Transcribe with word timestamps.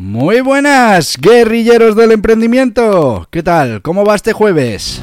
Muy 0.00 0.42
buenas, 0.42 1.18
guerrilleros 1.20 1.96
del 1.96 2.12
emprendimiento. 2.12 3.26
¿Qué 3.32 3.42
tal? 3.42 3.82
¿Cómo 3.82 4.04
va 4.04 4.14
este 4.14 4.32
jueves? 4.32 5.02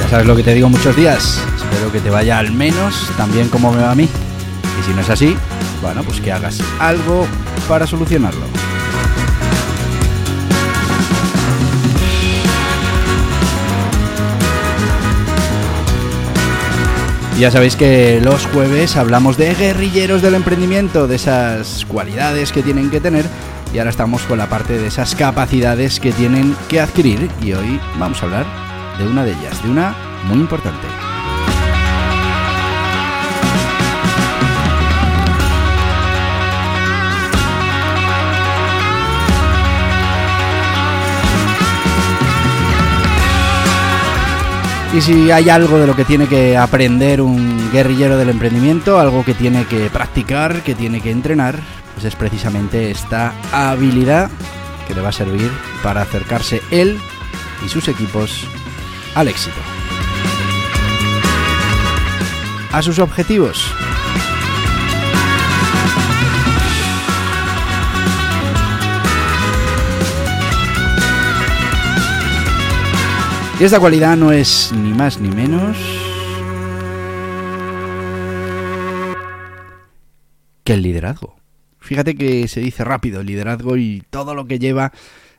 Ya 0.00 0.08
sabes 0.08 0.26
lo 0.26 0.34
que 0.34 0.42
te 0.42 0.54
digo 0.54 0.70
muchos 0.70 0.96
días. 0.96 1.38
Espero 1.54 1.92
que 1.92 2.00
te 2.00 2.08
vaya 2.08 2.38
al 2.38 2.50
menos 2.50 3.10
tan 3.18 3.30
bien 3.30 3.50
como 3.50 3.70
me 3.74 3.82
va 3.82 3.90
a 3.90 3.94
mí. 3.94 4.04
Y 4.80 4.86
si 4.86 4.94
no 4.94 5.02
es 5.02 5.10
así, 5.10 5.36
bueno, 5.82 6.02
pues 6.02 6.18
que 6.22 6.32
hagas 6.32 6.62
algo 6.78 7.26
para 7.68 7.86
solucionarlo. 7.86 8.71
Ya 17.42 17.50
sabéis 17.50 17.74
que 17.74 18.20
los 18.22 18.46
jueves 18.46 18.96
hablamos 18.96 19.36
de 19.36 19.52
guerrilleros 19.52 20.22
del 20.22 20.36
emprendimiento, 20.36 21.08
de 21.08 21.16
esas 21.16 21.84
cualidades 21.86 22.52
que 22.52 22.62
tienen 22.62 22.88
que 22.88 23.00
tener 23.00 23.24
y 23.74 23.78
ahora 23.78 23.90
estamos 23.90 24.22
con 24.22 24.38
la 24.38 24.48
parte 24.48 24.78
de 24.78 24.86
esas 24.86 25.16
capacidades 25.16 25.98
que 25.98 26.12
tienen 26.12 26.54
que 26.68 26.80
adquirir 26.80 27.28
y 27.42 27.52
hoy 27.54 27.80
vamos 27.98 28.22
a 28.22 28.26
hablar 28.26 28.46
de 28.96 29.08
una 29.08 29.24
de 29.24 29.32
ellas, 29.32 29.60
de 29.64 29.70
una 29.70 29.92
muy 30.28 30.38
importante. 30.38 30.86
Y 44.94 45.00
si 45.00 45.30
hay 45.30 45.48
algo 45.48 45.78
de 45.78 45.86
lo 45.86 45.96
que 45.96 46.04
tiene 46.04 46.26
que 46.26 46.56
aprender 46.56 47.22
un 47.22 47.70
guerrillero 47.72 48.18
del 48.18 48.28
emprendimiento, 48.28 49.00
algo 49.00 49.24
que 49.24 49.32
tiene 49.32 49.64
que 49.64 49.88
practicar, 49.88 50.62
que 50.62 50.74
tiene 50.74 51.00
que 51.00 51.10
entrenar, 51.10 51.58
pues 51.94 52.04
es 52.04 52.14
precisamente 52.14 52.90
esta 52.90 53.32
habilidad 53.52 54.30
que 54.86 54.94
le 54.94 55.00
va 55.00 55.08
a 55.08 55.12
servir 55.12 55.50
para 55.82 56.02
acercarse 56.02 56.60
él 56.70 56.98
y 57.64 57.70
sus 57.70 57.88
equipos 57.88 58.46
al 59.14 59.28
éxito. 59.28 59.56
A 62.70 62.82
sus 62.82 62.98
objetivos. 62.98 63.72
Y 73.60 73.64
esta 73.64 73.78
cualidad 73.78 74.16
no 74.16 74.32
es 74.32 74.72
ni 74.72 74.92
más 74.92 75.20
ni 75.20 75.28
menos 75.28 75.76
que 80.64 80.74
el 80.74 80.82
liderazgo. 80.82 81.36
Fíjate 81.78 82.14
que 82.14 82.48
se 82.48 82.60
dice 82.60 82.84
rápido 82.84 83.22
liderazgo 83.22 83.76
y 83.76 84.02
todo 84.10 84.34
lo 84.34 84.46
que 84.46 84.58
lleva 84.58 84.92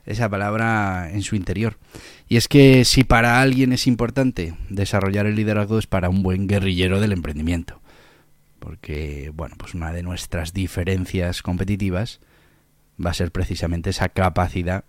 esa 0.05 0.29
palabra 0.29 1.09
en 1.11 1.21
su 1.21 1.35
interior. 1.35 1.77
Y 2.27 2.37
es 2.37 2.47
que 2.47 2.85
si 2.85 3.03
para 3.03 3.41
alguien 3.41 3.73
es 3.73 3.87
importante 3.87 4.55
desarrollar 4.69 5.25
el 5.25 5.35
liderazgo 5.35 5.79
es 5.79 5.87
para 5.87 6.09
un 6.09 6.23
buen 6.23 6.47
guerrillero 6.47 6.99
del 6.99 7.13
emprendimiento. 7.13 7.81
Porque, 8.59 9.31
bueno, 9.33 9.55
pues 9.57 9.73
una 9.73 9.91
de 9.91 10.03
nuestras 10.03 10.53
diferencias 10.53 11.41
competitivas 11.41 12.21
va 13.03 13.09
a 13.09 13.13
ser 13.13 13.31
precisamente 13.31 13.89
esa 13.89 14.09
capacidad 14.09 14.85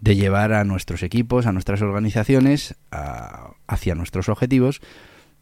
de 0.00 0.16
llevar 0.16 0.52
a 0.52 0.64
nuestros 0.64 1.02
equipos, 1.02 1.46
a 1.46 1.52
nuestras 1.52 1.82
organizaciones, 1.82 2.74
a, 2.90 3.52
hacia 3.66 3.94
nuestros 3.94 4.28
objetivos 4.28 4.80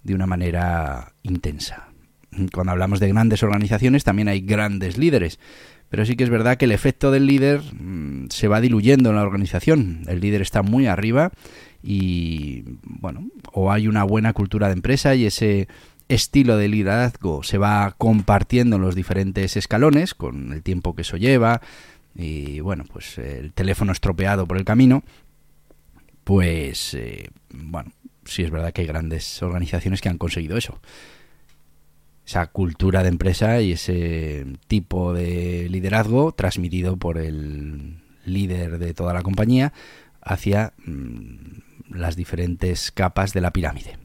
de 0.02 0.14
una 0.14 0.26
manera 0.26 1.12
intensa. 1.22 1.88
Cuando 2.52 2.72
hablamos 2.72 3.00
de 3.00 3.08
grandes 3.08 3.42
organizaciones 3.42 4.04
también 4.04 4.28
hay 4.28 4.40
grandes 4.40 4.98
líderes, 4.98 5.38
pero 5.88 6.04
sí 6.04 6.16
que 6.16 6.24
es 6.24 6.30
verdad 6.30 6.56
que 6.56 6.66
el 6.66 6.72
efecto 6.72 7.10
del 7.10 7.26
líder 7.26 7.62
mmm, 7.72 8.26
se 8.28 8.48
va 8.48 8.60
diluyendo 8.60 9.10
en 9.10 9.16
la 9.16 9.22
organización. 9.22 10.02
El 10.06 10.20
líder 10.20 10.42
está 10.42 10.62
muy 10.62 10.86
arriba 10.86 11.32
y, 11.82 12.64
bueno, 12.82 13.28
o 13.52 13.72
hay 13.72 13.88
una 13.88 14.04
buena 14.04 14.32
cultura 14.32 14.66
de 14.66 14.74
empresa 14.74 15.14
y 15.14 15.24
ese 15.24 15.68
estilo 16.08 16.56
de 16.56 16.68
liderazgo 16.68 17.42
se 17.42 17.58
va 17.58 17.94
compartiendo 17.96 18.76
en 18.76 18.82
los 18.82 18.94
diferentes 18.94 19.56
escalones 19.56 20.14
con 20.14 20.52
el 20.52 20.62
tiempo 20.62 20.94
que 20.94 21.02
eso 21.02 21.16
lleva, 21.16 21.60
y 22.18 22.58
bueno, 22.58 22.84
pues 22.92 23.16
el 23.18 23.52
teléfono 23.52 23.92
estropeado 23.92 24.46
por 24.46 24.58
el 24.58 24.64
camino, 24.64 25.04
pues 26.24 26.92
eh, 26.94 27.30
bueno, 27.50 27.92
sí 28.24 28.42
es 28.42 28.50
verdad 28.50 28.72
que 28.72 28.80
hay 28.80 28.88
grandes 28.88 29.40
organizaciones 29.40 30.00
que 30.00 30.08
han 30.08 30.18
conseguido 30.18 30.56
eso. 30.56 30.80
Esa 32.26 32.48
cultura 32.48 33.04
de 33.04 33.08
empresa 33.08 33.60
y 33.62 33.72
ese 33.72 34.44
tipo 34.66 35.14
de 35.14 35.68
liderazgo 35.70 36.32
transmitido 36.32 36.96
por 36.96 37.18
el 37.18 38.02
líder 38.26 38.78
de 38.78 38.92
toda 38.94 39.14
la 39.14 39.22
compañía 39.22 39.72
hacia 40.20 40.74
mmm, 40.84 41.60
las 41.90 42.16
diferentes 42.16 42.90
capas 42.90 43.32
de 43.32 43.40
la 43.42 43.52
pirámide. 43.52 43.96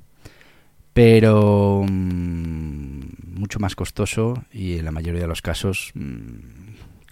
Pero 0.93 1.83
mmm, 1.89 3.01
mucho 3.25 3.59
más 3.59 3.75
costoso 3.75 4.45
y 4.51 4.77
en 4.77 4.85
la 4.85 4.91
mayoría 4.91 5.21
de 5.21 5.27
los 5.27 5.41
casos 5.41 5.91
mmm, 5.95 6.62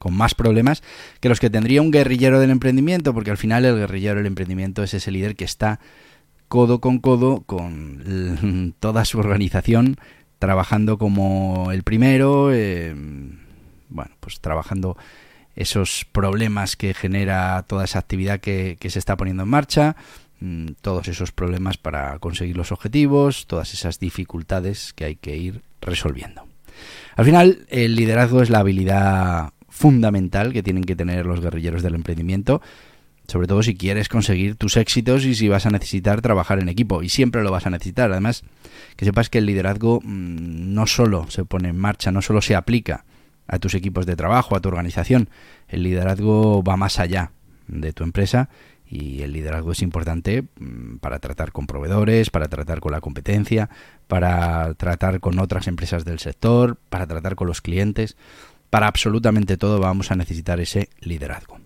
con 0.01 0.15
más 0.15 0.33
problemas 0.33 0.81
que 1.19 1.29
los 1.29 1.39
que 1.39 1.51
tendría 1.51 1.79
un 1.79 1.91
guerrillero 1.91 2.39
del 2.39 2.49
emprendimiento, 2.49 3.13
porque 3.13 3.29
al 3.29 3.37
final 3.37 3.65
el 3.65 3.75
guerrillero 3.75 4.15
del 4.15 4.25
emprendimiento 4.25 4.81
es 4.81 4.95
ese 4.95 5.11
líder 5.11 5.35
que 5.35 5.45
está 5.45 5.79
codo 6.47 6.81
con 6.81 6.97
codo 6.97 7.43
con 7.45 8.73
toda 8.79 9.05
su 9.05 9.19
organización, 9.19 9.97
trabajando 10.39 10.97
como 10.97 11.71
el 11.71 11.83
primero, 11.83 12.51
eh, 12.51 12.95
bueno, 13.89 14.11
pues 14.19 14.41
trabajando 14.41 14.97
esos 15.55 16.07
problemas 16.11 16.75
que 16.75 16.95
genera 16.95 17.63
toda 17.67 17.85
esa 17.85 17.99
actividad 17.99 18.39
que, 18.39 18.77
se 18.81 18.97
está 18.97 19.15
poniendo 19.15 19.43
en 19.43 19.49
marcha, 19.49 19.95
mmm, 20.39 20.69
todos 20.81 21.07
esos 21.09 21.31
problemas 21.31 21.77
para 21.77 22.17
conseguir 22.17 22.57
los 22.57 22.71
objetivos, 22.71 23.45
todas 23.45 23.75
esas 23.75 23.99
dificultades 23.99 24.93
que 24.93 25.05
hay 25.05 25.15
que 25.15 25.37
ir 25.37 25.61
resolviendo. 25.79 26.47
Al 27.15 27.25
final, 27.25 27.67
el 27.69 27.95
liderazgo 27.95 28.41
es 28.41 28.49
la 28.49 28.59
habilidad 28.59 29.53
fundamental 29.81 30.53
que 30.53 30.61
tienen 30.61 30.83
que 30.83 30.95
tener 30.95 31.25
los 31.25 31.41
guerrilleros 31.41 31.81
del 31.81 31.95
emprendimiento, 31.95 32.61
sobre 33.27 33.47
todo 33.47 33.63
si 33.63 33.75
quieres 33.75 34.09
conseguir 34.09 34.55
tus 34.55 34.77
éxitos 34.77 35.25
y 35.25 35.33
si 35.33 35.49
vas 35.49 35.65
a 35.65 35.71
necesitar 35.71 36.21
trabajar 36.21 36.59
en 36.59 36.69
equipo, 36.69 37.01
y 37.01 37.09
siempre 37.09 37.41
lo 37.41 37.51
vas 37.51 37.65
a 37.65 37.71
necesitar. 37.71 38.11
Además, 38.11 38.43
que 38.95 39.05
sepas 39.05 39.29
que 39.29 39.39
el 39.39 39.47
liderazgo 39.47 39.99
mmm, 40.03 40.73
no 40.75 40.85
solo 40.85 41.25
se 41.29 41.45
pone 41.45 41.69
en 41.69 41.79
marcha, 41.79 42.11
no 42.11 42.21
solo 42.21 42.41
se 42.41 42.55
aplica 42.55 43.05
a 43.47 43.57
tus 43.57 43.73
equipos 43.73 44.05
de 44.05 44.15
trabajo, 44.15 44.55
a 44.55 44.61
tu 44.61 44.69
organización, 44.69 45.29
el 45.67 45.81
liderazgo 45.81 46.63
va 46.63 46.77
más 46.77 46.99
allá 46.99 47.31
de 47.67 47.91
tu 47.91 48.03
empresa 48.03 48.49
y 48.85 49.23
el 49.23 49.33
liderazgo 49.33 49.71
es 49.71 49.81
importante 49.81 50.43
mmm, 50.59 50.97
para 50.97 51.17
tratar 51.17 51.51
con 51.51 51.65
proveedores, 51.65 52.29
para 52.29 52.49
tratar 52.49 52.81
con 52.81 52.91
la 52.91 53.01
competencia, 53.01 53.69
para 54.07 54.75
tratar 54.75 55.19
con 55.21 55.39
otras 55.39 55.67
empresas 55.67 56.05
del 56.05 56.19
sector, 56.19 56.77
para 56.89 57.07
tratar 57.07 57.35
con 57.35 57.47
los 57.47 57.61
clientes 57.61 58.15
para 58.71 58.87
absolutamente 58.87 59.57
todo 59.57 59.79
vamos 59.79 60.09
a 60.09 60.15
necesitar 60.15 60.59
ese 60.59 60.89
liderazgo. 61.01 61.59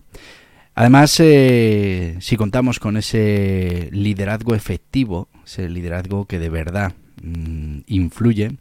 Además, 0.74 1.18
eh, 1.20 2.18
si 2.20 2.36
contamos 2.36 2.78
con 2.78 2.98
ese 2.98 3.88
liderazgo 3.92 4.54
efectivo, 4.54 5.28
ese 5.46 5.70
liderazgo 5.70 6.26
que 6.26 6.38
de 6.38 6.50
verdad 6.50 6.92
mmm, 7.22 7.78
influye, 7.86 8.56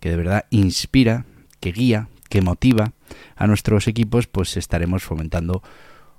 que 0.00 0.10
de 0.10 0.16
verdad 0.16 0.46
inspira, 0.50 1.26
que 1.60 1.70
guía, 1.70 2.08
que 2.28 2.40
motiva 2.40 2.92
a 3.36 3.46
nuestros 3.46 3.86
equipos, 3.86 4.26
pues 4.26 4.56
estaremos 4.56 5.04
fomentando 5.04 5.62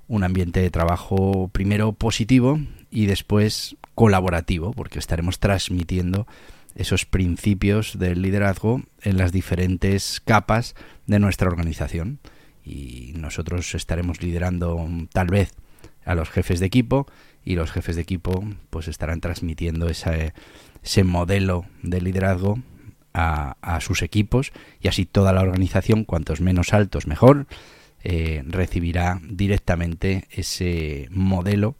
un 0.08 0.24
ambiente 0.24 0.60
de 0.60 0.70
trabajo 0.70 1.50
primero 1.52 1.92
positivo 1.92 2.60
y 2.90 3.06
después 3.06 3.76
colaborativo, 3.94 4.72
porque 4.72 4.98
estaremos 4.98 5.38
transmitiendo 5.38 6.26
esos 6.74 7.04
principios 7.06 7.98
del 7.98 8.22
liderazgo 8.22 8.82
en 9.02 9.18
las 9.18 9.32
diferentes 9.32 10.20
capas 10.24 10.74
de 11.06 11.18
nuestra 11.18 11.48
organización. 11.48 12.18
y 12.64 13.14
nosotros 13.16 13.74
estaremos 13.74 14.22
liderando 14.22 14.86
tal 15.12 15.26
vez 15.26 15.52
a 16.04 16.14
los 16.14 16.30
jefes 16.30 16.60
de 16.60 16.66
equipo 16.66 17.06
y 17.44 17.56
los 17.56 17.72
jefes 17.72 17.96
de 17.96 18.02
equipo 18.02 18.44
pues 18.70 18.86
estarán 18.86 19.20
transmitiendo 19.20 19.88
ese, 19.88 20.32
ese 20.82 21.02
modelo 21.02 21.64
de 21.82 22.00
liderazgo 22.00 22.60
a, 23.14 23.56
a, 23.60 23.80
sus 23.80 24.02
equipos 24.02 24.52
y 24.80 24.88
así 24.88 25.06
toda 25.06 25.32
la 25.32 25.42
organización, 25.42 26.04
cuantos 26.04 26.40
menos 26.40 26.72
altos 26.72 27.06
mejor, 27.08 27.46
eh, 28.04 28.42
recibirá 28.46 29.20
directamente 29.22 30.26
ese 30.30 31.08
modelo 31.10 31.76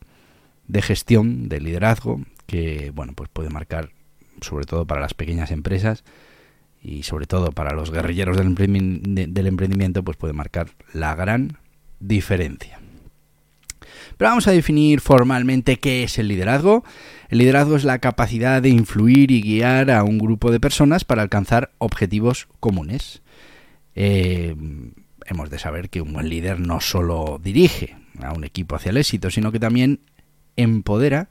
de 0.69 0.83
gestión, 0.83 1.49
de 1.49 1.61
liderazgo, 1.61 2.21
que 2.47 2.93
bueno, 2.95 3.13
pues 3.15 3.29
puede 3.33 3.51
marcar, 3.51 3.91
sobre 4.43 4.67
todo 4.67 4.87
para 4.87 5.01
las 5.01 5.15
pequeñas 5.15 5.51
empresas 5.51 6.05
y 6.83 7.05
sobre 7.05 7.27
todo 7.27 7.53
para 7.53 7.75
los 7.75 7.91
guerrilleros 7.91 8.37
del, 8.37 8.47
emprendimiento, 9.47 10.03
pues 10.03 10.17
puede 10.17 10.33
marcar 10.33 10.71
la 10.93 11.15
gran 11.15 11.59
diferencia. 12.01 12.81
Pero 14.17 14.31
vamos 14.31 14.49
a 14.49 14.53
definir 14.53 15.01
formalmente 15.01 15.79
qué 15.79 16.03
es 16.03 16.19
el 16.19 16.29
liderazgo. 16.29 16.85
El 17.29 17.39
liderazgo 17.39 17.77
es 17.77 17.85
la 17.85 17.99
capacidad 17.99 18.61
de 18.61 18.69
influir 18.69 19.31
y 19.31 19.43
guiar 19.43 19.91
a 19.91 20.03
un 20.03 20.19
grupo 20.19 20.51
de 20.51 20.61
personas 20.61 21.05
para 21.05 21.23
alcanzar 21.23 21.71
objetivos 21.79 22.49
comunes. 22.61 23.23
Eh, 23.95 24.55
hemos 25.27 25.51
de 25.51 25.59
saber 25.59 25.89
que 25.89 26.01
un 26.01 26.13
buen 26.13 26.29
líder 26.29 26.61
no 26.61 26.81
solo 26.81 27.41
dirige 27.43 27.97
a 28.21 28.33
un 28.33 28.45
equipo 28.45 28.77
hacia 28.77 28.91
el 28.91 28.97
éxito, 28.97 29.31
sino 29.31 29.53
que 29.53 29.61
también 29.61 30.01
empodera 30.57 31.29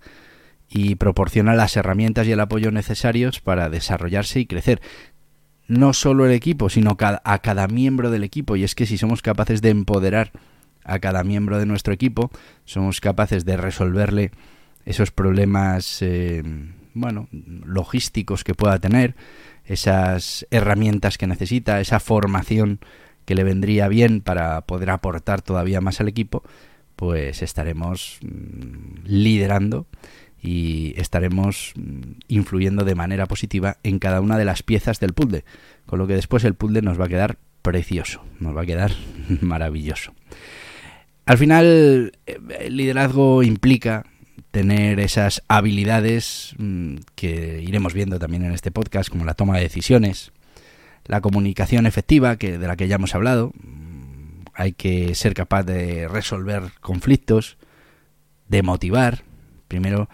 y 0.74 0.96
proporciona 0.96 1.54
las 1.54 1.76
herramientas 1.76 2.26
y 2.26 2.32
el 2.32 2.40
apoyo 2.40 2.72
necesarios 2.72 3.42
para 3.42 3.70
desarrollarse 3.70 4.40
y 4.40 4.46
crecer. 4.46 4.82
No 5.68 5.92
solo 5.92 6.26
el 6.26 6.32
equipo, 6.32 6.70
sino 6.70 6.98
a 7.00 7.40
cada 7.40 7.68
miembro 7.68 8.10
del 8.10 8.24
equipo. 8.24 8.56
Y 8.56 8.64
es 8.64 8.74
que 8.74 8.86
si 8.86 8.98
somos 8.98 9.22
capaces 9.22 9.62
de 9.62 9.70
empoderar 9.70 10.32
a 10.86 11.00
cada 11.00 11.24
miembro 11.26 11.60
de 11.60 11.66
nuestro 11.66 11.94
equipo, 11.94 12.32
somos 12.64 13.02
capaces 13.02 13.44
de 13.44 13.58
resolverle 13.58 14.32
esos 14.86 15.12
problemas, 15.12 16.02
eh, 16.02 16.42
bueno, 16.94 17.28
logísticos 17.32 18.46
que 18.46 18.56
pueda 18.56 18.80
tener, 18.80 19.16
esas 19.66 20.48
herramientas 20.52 21.18
que 21.18 21.28
necesita, 21.28 21.82
esa 21.82 22.00
formación 22.00 22.80
que 23.26 23.36
le 23.36 23.44
vendría 23.44 23.90
bien 23.90 24.22
para 24.22 24.62
poder 24.62 24.90
aportar 24.90 25.42
todavía 25.42 25.82
más 25.82 26.00
al 26.00 26.08
equipo, 26.08 26.44
pues 26.96 27.42
estaremos 27.42 28.20
mm, 28.22 29.06
liderando 29.06 29.86
y 30.42 30.94
estaremos 30.98 31.74
mm, 31.76 32.20
influyendo 32.28 32.84
de 32.84 32.96
manera 32.96 33.28
positiva 33.28 33.78
en 33.84 34.00
cada 34.00 34.22
una 34.22 34.38
de 34.38 34.46
las 34.46 34.64
piezas 34.64 35.00
del 35.00 35.14
puzzle, 35.14 35.46
con 35.86 36.00
lo 36.00 36.08
que 36.08 36.16
después 36.16 36.44
el 36.44 36.56
puzzle 36.56 36.82
nos 36.82 37.00
va 37.00 37.06
a 37.06 37.10
quedar 37.10 37.38
precioso, 37.62 38.24
nos 38.40 38.56
va 38.56 38.62
a 38.64 38.66
quedar 38.66 38.92
maravilloso. 39.42 40.14
Al 41.26 41.38
final, 41.38 42.14
eh, 42.26 42.40
el 42.60 42.78
liderazgo 42.78 43.44
implica 43.44 44.06
tener 44.50 45.00
esas 45.00 45.44
habilidades 45.48 46.56
mm, 46.58 46.96
que 47.16 47.62
iremos 47.62 47.94
viendo 47.94 48.20
también 48.20 48.44
en 48.44 48.52
este 48.52 48.72
podcast, 48.72 49.10
como 49.10 49.26
la 49.26 49.36
toma 49.36 49.58
de 49.58 49.64
decisiones, 49.64 50.32
la 51.06 51.22
comunicación 51.22 51.86
efectiva, 51.86 52.36
que 52.38 52.58
de 52.58 52.68
la 52.68 52.76
que 52.76 52.88
ya 52.88 52.96
hemos 52.96 53.16
hablado. 53.16 53.54
Mm, 53.62 54.44
hay 54.54 54.74
que 54.74 55.16
ser 55.16 55.34
capaz 55.34 55.64
de 55.64 56.08
resolver 56.08 56.64
conflictos, 56.82 57.58
de 58.48 58.64
motivar. 58.64 59.24
Primero, 59.68 60.10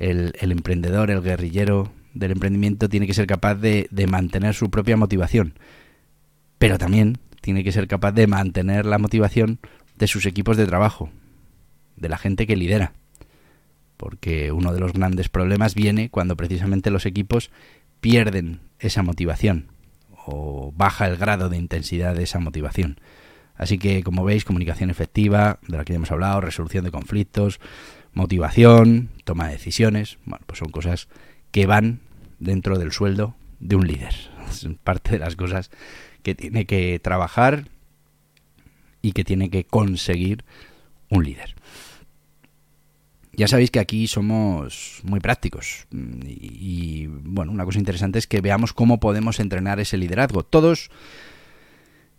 el, 0.00 0.32
emprendedor, 0.40 1.10
el 1.10 1.22
guerrillero 1.22 1.92
del 2.14 2.32
emprendimiento 2.32 2.88
tiene 2.88 3.06
que 3.06 3.14
ser 3.14 3.26
capaz 3.26 3.54
de 3.54 4.06
mantener 4.08 4.54
su 4.54 4.70
propia 4.70 4.96
motivación, 4.96 5.54
pero 6.58 6.78
también 6.78 7.18
tiene 7.40 7.64
que 7.64 7.72
ser 7.72 7.88
capaz 7.88 8.12
de 8.12 8.26
mantener 8.26 8.86
la 8.86 8.98
motivación 8.98 9.58
de 9.96 10.06
sus 10.06 10.26
equipos 10.26 10.56
de 10.56 10.66
trabajo, 10.66 11.10
de 11.96 12.08
la 12.08 12.18
gente 12.18 12.46
que 12.46 12.56
lidera. 12.56 12.92
Porque 13.96 14.50
uno 14.50 14.72
de 14.72 14.80
los 14.80 14.92
grandes 14.92 15.28
problemas 15.28 15.74
viene 15.74 16.08
cuando 16.08 16.36
precisamente 16.36 16.90
los 16.90 17.06
equipos 17.06 17.50
pierden 18.00 18.60
esa 18.78 19.02
motivación 19.02 19.68
o 20.26 20.72
baja 20.74 21.06
el 21.06 21.16
grado 21.16 21.48
de 21.48 21.58
intensidad 21.58 22.14
de 22.14 22.22
esa 22.22 22.40
motivación. 22.40 22.98
Así 23.56 23.78
que, 23.78 24.02
como 24.02 24.24
veis, 24.24 24.46
comunicación 24.46 24.88
efectiva, 24.88 25.58
de 25.68 25.76
la 25.76 25.84
que 25.84 25.92
ya 25.92 25.98
hemos 25.98 26.10
hablado, 26.10 26.40
resolución 26.40 26.84
de 26.84 26.90
conflictos, 26.90 27.60
motivación, 28.12 29.10
toma 29.24 29.46
de 29.46 29.52
decisiones, 29.52 30.18
bueno, 30.24 30.44
pues 30.46 30.58
son 30.58 30.70
cosas 30.70 31.08
que 31.50 31.66
van 31.66 32.00
dentro 32.38 32.78
del 32.78 32.92
sueldo 32.92 33.34
de 33.60 33.76
un 33.76 33.86
líder. 33.86 34.14
Es 34.50 34.66
parte 34.82 35.12
de 35.12 35.18
las 35.20 35.36
cosas 35.36 35.70
que 36.24 36.34
tiene 36.34 36.66
que 36.66 36.98
trabajar 36.98 37.68
y 39.00 39.12
que 39.12 39.22
tiene 39.22 39.48
que 39.48 39.64
conseguir 39.64 40.44
un 41.08 41.24
líder. 41.24 41.54
Ya 43.32 43.46
sabéis 43.46 43.70
que 43.70 43.78
aquí 43.78 44.08
somos 44.08 45.00
muy 45.04 45.20
prácticos 45.20 45.86
y, 45.92 47.06
bueno, 47.06 47.52
una 47.52 47.64
cosa 47.64 47.78
interesante 47.78 48.18
es 48.18 48.26
que 48.26 48.40
veamos 48.40 48.72
cómo 48.72 48.98
podemos 48.98 49.38
entrenar 49.38 49.78
ese 49.78 49.96
liderazgo. 49.96 50.42
Todos 50.42 50.90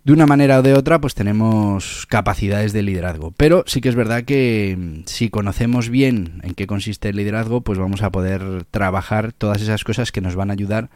de 0.04 0.14
una 0.14 0.26
manera 0.26 0.60
o 0.60 0.62
de 0.64 0.74
otra, 0.74 1.00
pues 1.00 1.14
tenemos 1.14 2.08
capacidades 2.08 2.74
de 2.74 2.82
liderazgo. 2.82 3.32
Pero 3.32 3.64
sí 3.68 3.82
que 3.82 3.90
es 3.90 3.96
verdad 3.96 4.24
que 4.24 4.76
mm, 4.78 5.04
si 5.06 5.30
conocemos 5.30 5.90
bien 5.90 6.42
en 6.44 6.56
qué 6.56 6.68
consiste 6.68 7.10
el 7.10 7.18
liderazgo, 7.18 7.62
pues 7.62 7.78
vamos 7.78 8.02
a 8.02 8.12
poder 8.12 8.66
trabajar 8.66 9.32
todas 9.32 9.62
esas 9.62 9.84
cosas 9.84 10.12
que 10.12 10.22
nos 10.22 10.36
van 10.36 10.50
a 10.50 10.54
ayudar 10.54 10.90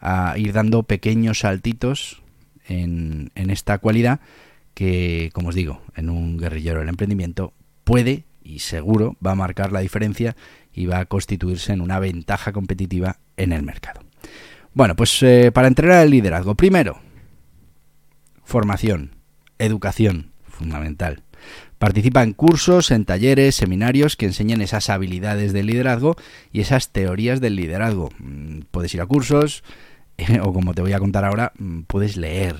a 0.00 0.34
ir 0.36 0.52
dando 0.52 0.82
pequeños 0.82 1.40
saltitos 1.40 2.22
en, 2.68 3.30
esta 3.34 3.78
cualidad 3.78 4.20
que, 4.74 5.30
como 5.32 5.50
os 5.50 5.54
digo, 5.54 5.82
en 5.96 6.10
un 6.10 6.38
guerrillero 6.38 6.80
del 6.80 6.88
emprendimiento 6.88 7.52
puede 7.84 8.24
y 8.42 8.60
seguro 8.60 9.16
va 9.24 9.32
a 9.32 9.36
marcar 9.36 9.72
la 9.72 9.80
diferencia 9.80 10.36
y 10.72 10.86
va 10.86 11.00
a 11.00 11.06
constituirse 11.06 11.72
en 11.72 11.80
una 11.80 11.98
ventaja 11.98 12.52
competitiva 12.52 13.18
en 13.36 13.52
el 13.52 13.62
mercado. 13.62 14.00
Bueno, 14.74 14.96
pues 14.96 15.22
eh, 15.22 15.52
para 15.52 15.68
entrenar 15.68 16.04
el 16.04 16.10
liderazgo, 16.10 16.54
primero, 16.54 16.98
formación, 18.44 19.16
educación, 19.58 20.32
fundamental. 20.44 21.22
Participa 21.78 22.22
en 22.22 22.32
cursos, 22.32 22.90
en 22.92 23.04
talleres, 23.04 23.56
seminarios 23.56 24.16
que 24.16 24.26
enseñen 24.26 24.60
esas 24.60 24.88
habilidades 24.88 25.52
del 25.52 25.66
liderazgo 25.66 26.16
y 26.52 26.60
esas 26.60 26.90
teorías 26.90 27.40
del 27.40 27.56
liderazgo. 27.56 28.10
Mm, 28.18 28.60
puedes 28.70 28.94
ir 28.94 29.00
a 29.00 29.06
cursos 29.06 29.64
o 30.42 30.52
como 30.52 30.74
te 30.74 30.82
voy 30.82 30.92
a 30.92 30.98
contar 30.98 31.24
ahora, 31.24 31.52
mm, 31.58 31.82
puedes 31.82 32.16
leer, 32.16 32.56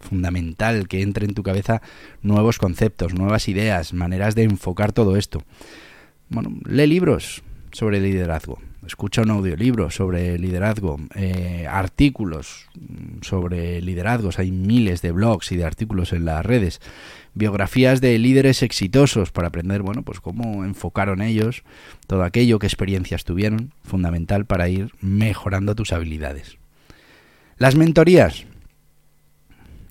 fundamental 0.00 0.86
que 0.88 1.02
entre 1.02 1.26
en 1.26 1.34
tu 1.34 1.42
cabeza 1.42 1.82
nuevos 2.22 2.58
conceptos, 2.58 3.14
nuevas 3.14 3.48
ideas, 3.48 3.92
maneras 3.92 4.34
de 4.34 4.44
enfocar 4.44 4.92
todo 4.92 5.16
esto. 5.16 5.42
Bueno, 6.28 6.52
lee 6.64 6.86
libros 6.86 7.42
sobre 7.72 8.00
liderazgo, 8.00 8.58
escucha 8.86 9.22
un 9.22 9.30
audiolibro 9.30 9.90
sobre 9.90 10.38
liderazgo, 10.38 10.98
eh, 11.14 11.66
artículos 11.68 12.68
sobre 13.22 13.80
liderazgos, 13.82 14.38
hay 14.38 14.50
miles 14.50 15.02
de 15.02 15.12
blogs 15.12 15.52
y 15.52 15.56
de 15.56 15.64
artículos 15.64 16.12
en 16.12 16.24
las 16.24 16.44
redes, 16.44 16.80
biografías 17.34 18.00
de 18.00 18.18
líderes 18.18 18.62
exitosos 18.62 19.30
para 19.30 19.48
aprender, 19.48 19.82
bueno, 19.82 20.02
pues 20.02 20.20
cómo 20.20 20.64
enfocaron 20.64 21.22
ellos 21.22 21.62
todo 22.06 22.24
aquello, 22.24 22.58
qué 22.58 22.66
experiencias 22.66 23.24
tuvieron, 23.24 23.72
fundamental 23.82 24.46
para 24.46 24.68
ir 24.68 24.92
mejorando 25.00 25.74
tus 25.74 25.92
habilidades. 25.92 26.58
Las 27.56 27.74
mentorías, 27.74 28.46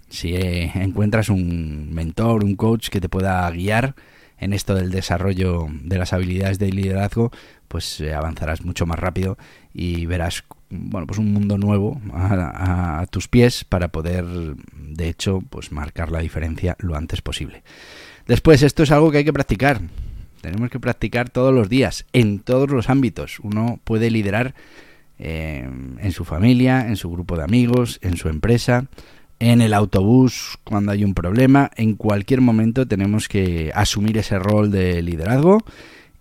si 0.10 0.36
eh, 0.36 0.72
encuentras 0.76 1.30
un 1.30 1.94
mentor, 1.94 2.44
un 2.44 2.56
coach 2.56 2.90
que 2.90 3.02
te 3.02 3.10
pueda 3.10 3.50
guiar 3.52 3.96
en 4.40 4.54
esto 4.54 4.76
del 4.76 4.92
desarrollo 4.92 5.68
de 5.70 5.98
las 5.98 6.14
habilidades 6.14 6.60
de 6.60 6.72
liderazgo, 6.72 7.32
pues 7.68 8.00
eh, 8.02 8.14
avanzarás 8.14 8.64
mucho 8.64 8.86
más 8.86 9.00
rápido 9.00 9.38
y 9.74 10.06
verás 10.06 10.44
bueno, 10.70 11.08
pues 11.08 11.20
un 11.20 11.32
mundo 11.32 11.58
nuevo 11.58 12.02
a, 12.14 13.06
tus 13.10 13.28
pies 13.28 13.64
para 13.64 13.88
poder, 13.90 14.26
de 14.26 15.10
hecho, 15.10 15.42
pues 15.50 15.72
marcar 15.72 16.12
la 16.12 16.20
diferencia 16.20 16.76
lo 16.80 16.96
antes 16.96 17.22
posible. 17.22 17.64
Después, 18.28 18.64
esto 18.64 18.84
es 18.84 18.92
algo 18.92 19.12
que 19.12 19.20
hay 19.20 19.24
que 19.24 19.34
practicar. 19.34 19.82
Tenemos 20.42 20.70
que 20.70 20.80
practicar 20.80 21.30
todos 21.30 21.54
los 21.54 21.70
días, 21.70 22.06
en 22.12 22.40
todos 22.40 22.70
los 22.70 22.90
ámbitos. 22.90 23.40
Uno 23.40 23.80
puede 23.84 24.12
liderar 24.12 24.54
eh, 25.20 25.68
en 26.00 26.12
su 26.12 26.26
familia, 26.26 26.88
en 26.88 26.98
su 26.98 27.10
grupo 27.10 27.38
de 27.38 27.44
amigos, 27.44 28.00
en 28.02 28.18
su 28.18 28.28
empresa, 28.28 28.86
en 29.40 29.62
el 29.62 29.74
autobús 29.74 30.60
cuando 30.64 30.92
hay 30.92 31.04
un 31.04 31.14
problema, 31.14 31.72
en 31.76 31.96
cualquier 31.96 32.42
momento 32.42 32.88
tenemos 32.88 33.28
que 33.28 33.72
asumir 33.74 34.18
ese 34.18 34.38
rol 34.40 34.72
de 34.72 35.02
liderazgo 35.02 35.64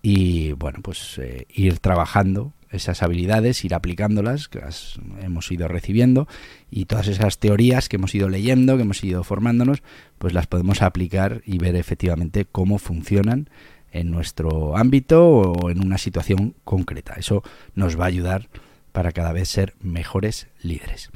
y 0.08 0.52
bueno, 0.52 0.78
pues 0.82 1.18
eh, 1.18 1.48
ir 1.52 1.80
trabajando 1.80 2.52
esas 2.70 3.02
habilidades, 3.02 3.64
ir 3.64 3.74
aplicándolas 3.74 4.46
que 4.46 4.60
las 4.60 5.00
hemos 5.20 5.50
ido 5.50 5.66
recibiendo 5.66 6.28
y 6.70 6.84
todas 6.84 7.08
esas 7.08 7.40
teorías 7.40 7.88
que 7.88 7.96
hemos 7.96 8.14
ido 8.14 8.28
leyendo, 8.28 8.76
que 8.76 8.84
hemos 8.84 9.02
ido 9.02 9.24
formándonos, 9.24 9.82
pues 10.18 10.32
las 10.32 10.46
podemos 10.46 10.80
aplicar 10.80 11.42
y 11.44 11.58
ver 11.58 11.74
efectivamente 11.74 12.44
cómo 12.44 12.78
funcionan 12.78 13.50
en 13.90 14.12
nuestro 14.12 14.76
ámbito 14.76 15.26
o 15.28 15.70
en 15.70 15.84
una 15.84 15.98
situación 15.98 16.54
concreta. 16.62 17.14
Eso 17.14 17.42
nos 17.74 17.98
va 17.98 18.04
a 18.04 18.06
ayudar 18.06 18.48
para 18.92 19.10
cada 19.10 19.32
vez 19.32 19.48
ser 19.48 19.74
mejores 19.80 20.46
líderes. 20.62 21.10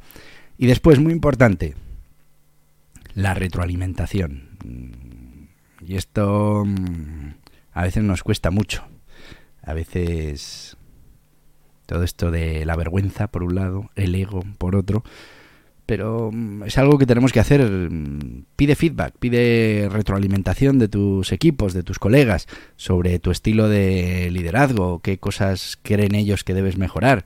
Y 0.57 0.67
después, 0.67 0.99
muy 0.99 1.13
importante, 1.13 1.75
la 3.15 3.35
retroalimentación. 3.35 4.49
Mm, 4.65 5.85
y 5.87 5.95
esto 5.95 6.65
mm, 6.65 7.40
a 7.71 7.83
veces 7.83 8.03
nos 8.03 8.23
cuesta 8.23 8.51
mucho. 8.51 8.83
A 9.63 9.73
veces 9.73 10.77
todo 11.85 12.03
esto 12.03 12.31
de 12.31 12.65
la 12.65 12.75
vergüenza 12.75 13.27
por 13.27 13.43
un 13.43 13.55
lado, 13.55 13.89
el 13.95 14.15
ego 14.15 14.43
por 14.57 14.75
otro, 14.75 15.03
pero 15.85 16.31
mm, 16.31 16.63
es 16.63 16.77
algo 16.77 16.97
que 16.97 17.05
tenemos 17.05 17.33
que 17.33 17.41
hacer. 17.41 17.69
Pide 18.55 18.75
feedback, 18.75 19.15
pide 19.19 19.89
retroalimentación 19.91 20.79
de 20.79 20.87
tus 20.87 21.31
equipos, 21.33 21.73
de 21.73 21.83
tus 21.83 21.99
colegas, 21.99 22.47
sobre 22.77 23.19
tu 23.19 23.29
estilo 23.29 23.67
de 23.67 24.29
liderazgo, 24.31 25.01
qué 25.01 25.17
cosas 25.17 25.77
creen 25.81 26.15
ellos 26.15 26.43
que 26.43 26.53
debes 26.53 26.77
mejorar. 26.77 27.25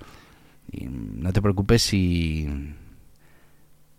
Y 0.72 0.88
no 0.88 1.32
te 1.32 1.44
preocupes 1.44 1.84
si 1.84 2.50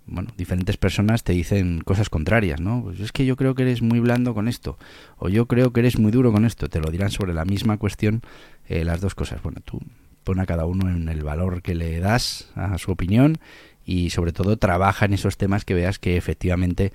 bueno, 0.06 0.30
diferentes 0.36 0.76
personas 0.76 1.24
te 1.24 1.32
dicen 1.32 1.80
cosas 1.80 2.08
contrarias, 2.08 2.60
¿no? 2.60 2.82
Pues 2.84 3.00
es 3.00 3.12
que 3.12 3.26
yo 3.26 3.36
creo 3.36 3.54
que 3.54 3.62
eres 3.62 3.82
muy 3.82 4.00
blando 4.00 4.34
con 4.34 4.48
esto, 4.48 4.78
o 5.18 5.28
yo 5.28 5.46
creo 5.46 5.72
que 5.72 5.80
eres 5.80 5.98
muy 5.98 6.12
duro 6.12 6.32
con 6.32 6.44
esto, 6.44 6.68
te 6.68 6.80
lo 6.80 6.90
dirán 6.90 7.10
sobre 7.10 7.34
la 7.34 7.44
misma 7.44 7.76
cuestión 7.76 8.22
eh, 8.68 8.84
las 8.84 9.00
dos 9.00 9.14
cosas. 9.14 9.42
Bueno, 9.42 9.60
tú 9.64 9.80
pon 10.24 10.40
a 10.40 10.46
cada 10.46 10.66
uno 10.66 10.90
en 10.90 11.08
el 11.08 11.22
valor 11.22 11.62
que 11.62 11.74
le 11.74 11.98
das 12.00 12.50
a 12.54 12.78
su 12.78 12.92
opinión 12.92 13.38
y 13.84 14.10
sobre 14.10 14.32
todo 14.32 14.56
trabaja 14.56 15.04
en 15.04 15.14
esos 15.14 15.36
temas 15.36 15.64
que 15.64 15.74
veas 15.74 15.98
que 15.98 16.16
efectivamente, 16.16 16.92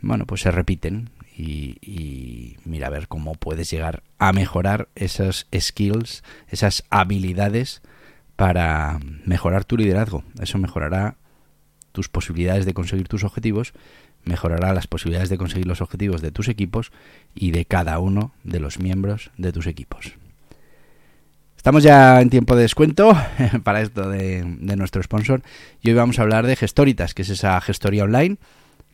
bueno, 0.00 0.26
pues 0.26 0.42
se 0.42 0.50
repiten 0.50 1.10
y, 1.36 1.76
y 1.82 2.56
mira 2.64 2.86
a 2.86 2.90
ver 2.90 3.08
cómo 3.08 3.34
puedes 3.34 3.70
llegar 3.70 4.02
a 4.18 4.32
mejorar 4.32 4.88
esas 4.94 5.46
skills, 5.58 6.22
esas 6.48 6.84
habilidades 6.88 7.82
para 8.36 9.00
mejorar 9.24 9.64
tu 9.64 9.76
liderazgo. 9.76 10.22
Eso 10.40 10.58
mejorará 10.58 11.16
tus 11.96 12.10
posibilidades 12.10 12.66
de 12.66 12.74
conseguir 12.74 13.08
tus 13.08 13.24
objetivos, 13.24 13.72
mejorará 14.22 14.74
las 14.74 14.86
posibilidades 14.86 15.30
de 15.30 15.38
conseguir 15.38 15.66
los 15.66 15.80
objetivos 15.80 16.20
de 16.20 16.30
tus 16.30 16.48
equipos 16.48 16.92
y 17.34 17.52
de 17.52 17.64
cada 17.64 17.98
uno 18.00 18.32
de 18.44 18.60
los 18.60 18.78
miembros 18.78 19.30
de 19.38 19.50
tus 19.50 19.66
equipos. 19.66 20.12
Estamos 21.56 21.82
ya 21.82 22.20
en 22.20 22.28
tiempo 22.28 22.54
de 22.54 22.62
descuento 22.62 23.16
para 23.64 23.80
esto 23.80 24.10
de, 24.10 24.44
nuestro 24.44 25.02
sponsor 25.02 25.40
y 25.80 25.88
hoy 25.88 25.94
vamos 25.94 26.18
a 26.18 26.22
hablar 26.22 26.46
de 26.46 26.54
Gestoritas, 26.54 27.14
que 27.14 27.22
es 27.22 27.30
esa 27.30 27.58
gestoría 27.62 28.04
online, 28.04 28.36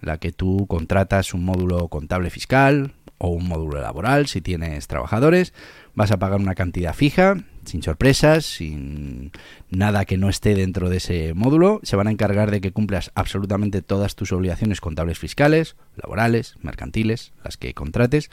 la 0.00 0.18
que 0.18 0.30
tú 0.30 0.66
contratas 0.68 1.34
un 1.34 1.44
módulo 1.44 1.88
contable 1.88 2.30
fiscal 2.30 2.92
o 3.22 3.28
un 3.28 3.46
módulo 3.46 3.80
laboral 3.80 4.26
si 4.26 4.40
tienes 4.40 4.88
trabajadores, 4.88 5.54
vas 5.94 6.10
a 6.10 6.18
pagar 6.18 6.40
una 6.40 6.56
cantidad 6.56 6.92
fija 6.92 7.36
sin 7.64 7.80
sorpresas, 7.80 8.44
sin 8.44 9.30
nada 9.70 10.04
que 10.04 10.18
no 10.18 10.28
esté 10.28 10.56
dentro 10.56 10.90
de 10.90 10.96
ese 10.96 11.32
módulo. 11.32 11.78
Se 11.84 11.94
van 11.94 12.08
a 12.08 12.10
encargar 12.10 12.50
de 12.50 12.60
que 12.60 12.72
cumplas 12.72 13.12
absolutamente 13.14 13.80
todas 13.80 14.16
tus 14.16 14.32
obligaciones 14.32 14.80
contables 14.80 15.20
fiscales, 15.20 15.76
laborales, 15.94 16.56
mercantiles, 16.60 17.32
las 17.44 17.56
que 17.56 17.74
contrates. 17.74 18.28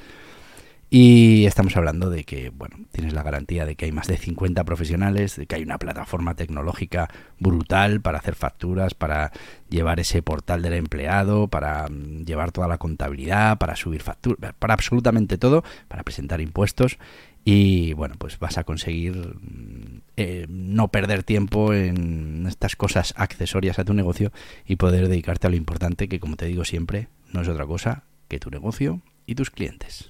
Y 0.92 1.46
estamos 1.46 1.78
hablando 1.78 2.10
de 2.10 2.24
que, 2.24 2.50
bueno, 2.50 2.78
tienes 2.92 3.14
la 3.14 3.22
garantía 3.22 3.68
de 3.68 3.76
que 3.76 3.86
hay 3.86 3.92
más 3.92 4.08
de 4.08 4.18
50 4.18 4.64
profesionales, 4.64 5.36
de 5.36 5.46
que 5.46 5.56
hay 5.56 5.62
una 5.62 5.78
plataforma 5.78 6.34
tecnológica 6.34 7.10
brutal 7.38 8.02
para 8.02 8.18
hacer 8.18 8.34
facturas, 8.34 8.96
para 8.96 9.32
llevar 9.70 10.00
ese 10.00 10.24
portal 10.24 10.64
del 10.64 10.74
empleado, 10.74 11.48
para 11.48 11.88
mm, 11.88 12.26
llevar 12.26 12.52
toda 12.52 12.68
la 12.68 12.80
contabilidad, 12.80 13.60
para 13.60 13.76
subir 13.76 14.02
facturas, 14.02 14.56
para 14.58 14.74
absolutamente 14.74 15.38
todo, 15.38 15.64
para 15.88 16.02
presentar 16.02 16.42
impuestos 16.42 16.98
y 17.46 17.94
bueno, 17.94 18.16
pues 18.18 18.40
vas 18.40 18.58
a 18.58 18.64
conseguir 18.64 19.16
mm, 19.16 20.02
eh, 20.18 20.48
no 20.50 20.88
perder 20.88 21.22
tiempo 21.22 21.72
en 21.72 22.46
estas 22.48 22.76
cosas 22.76 23.14
accesorias 23.16 23.78
a 23.78 23.86
tu 23.86 23.94
negocio 23.94 24.32
y 24.66 24.78
poder 24.78 25.08
dedicarte 25.08 25.46
a 25.46 25.50
lo 25.52 25.56
importante 25.56 26.08
que, 26.08 26.20
como 26.20 26.36
te 26.36 26.48
digo 26.48 26.66
siempre, 26.66 27.10
no 27.32 27.42
es 27.42 27.48
otra 27.48 27.68
cosa 27.68 28.06
que 28.28 28.40
tu 28.40 28.50
negocio 28.50 29.02
y 29.28 29.36
tus 29.36 29.52
clientes. 29.52 30.10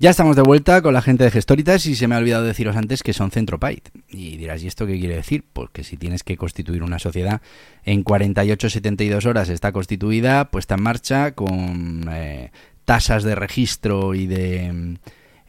Ya 0.00 0.08
estamos 0.08 0.34
de 0.34 0.40
vuelta 0.40 0.80
con 0.80 0.94
la 0.94 1.02
gente 1.02 1.24
de 1.24 1.30
Gestoritas 1.30 1.84
y 1.84 1.94
se 1.94 2.08
me 2.08 2.14
ha 2.14 2.18
olvidado 2.18 2.46
deciros 2.46 2.74
antes 2.74 3.02
que 3.02 3.12
son 3.12 3.30
Centropite. 3.30 3.90
Y 4.08 4.38
dirás, 4.38 4.62
¿y 4.62 4.66
esto 4.66 4.86
qué 4.86 4.98
quiere 4.98 5.16
decir? 5.16 5.44
Pues 5.52 5.68
que 5.74 5.84
si 5.84 5.98
tienes 5.98 6.22
que 6.22 6.38
constituir 6.38 6.82
una 6.82 6.98
sociedad 6.98 7.42
en 7.84 8.02
48-72 8.02 9.26
horas 9.26 9.50
está 9.50 9.72
constituida, 9.72 10.50
puesta 10.50 10.76
en 10.76 10.82
marcha, 10.82 11.32
con 11.32 12.08
eh, 12.10 12.50
tasas 12.86 13.24
de 13.24 13.34
registro 13.34 14.14
y 14.14 14.26
de, 14.26 14.96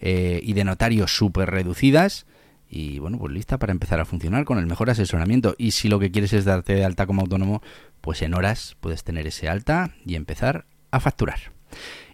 eh, 0.01 0.41
y 0.43 0.51
de 0.51 0.63
notario 0.65 1.07
súper 1.07 1.49
reducidas. 1.49 2.25
Y 2.69 2.99
bueno, 2.99 3.19
pues 3.19 3.31
lista 3.31 3.57
para 3.57 3.71
empezar 3.71 4.01
a 4.01 4.05
funcionar 4.05 4.43
con 4.43 4.57
el 4.57 4.65
mejor 4.65 4.89
asesoramiento. 4.89 5.55
Y 5.57 5.71
si 5.71 5.87
lo 5.87 5.97
que 5.97 6.11
quieres 6.11 6.33
es 6.33 6.43
darte 6.43 6.75
de 6.75 6.83
alta 6.83 7.05
como 7.05 7.21
autónomo, 7.21 7.61
pues 8.01 8.21
en 8.21 8.33
horas 8.33 8.75
puedes 8.81 9.05
tener 9.05 9.27
ese 9.27 9.47
alta 9.47 9.91
y 10.05 10.15
empezar 10.15 10.65
a 10.91 10.99
facturar. 10.99 11.39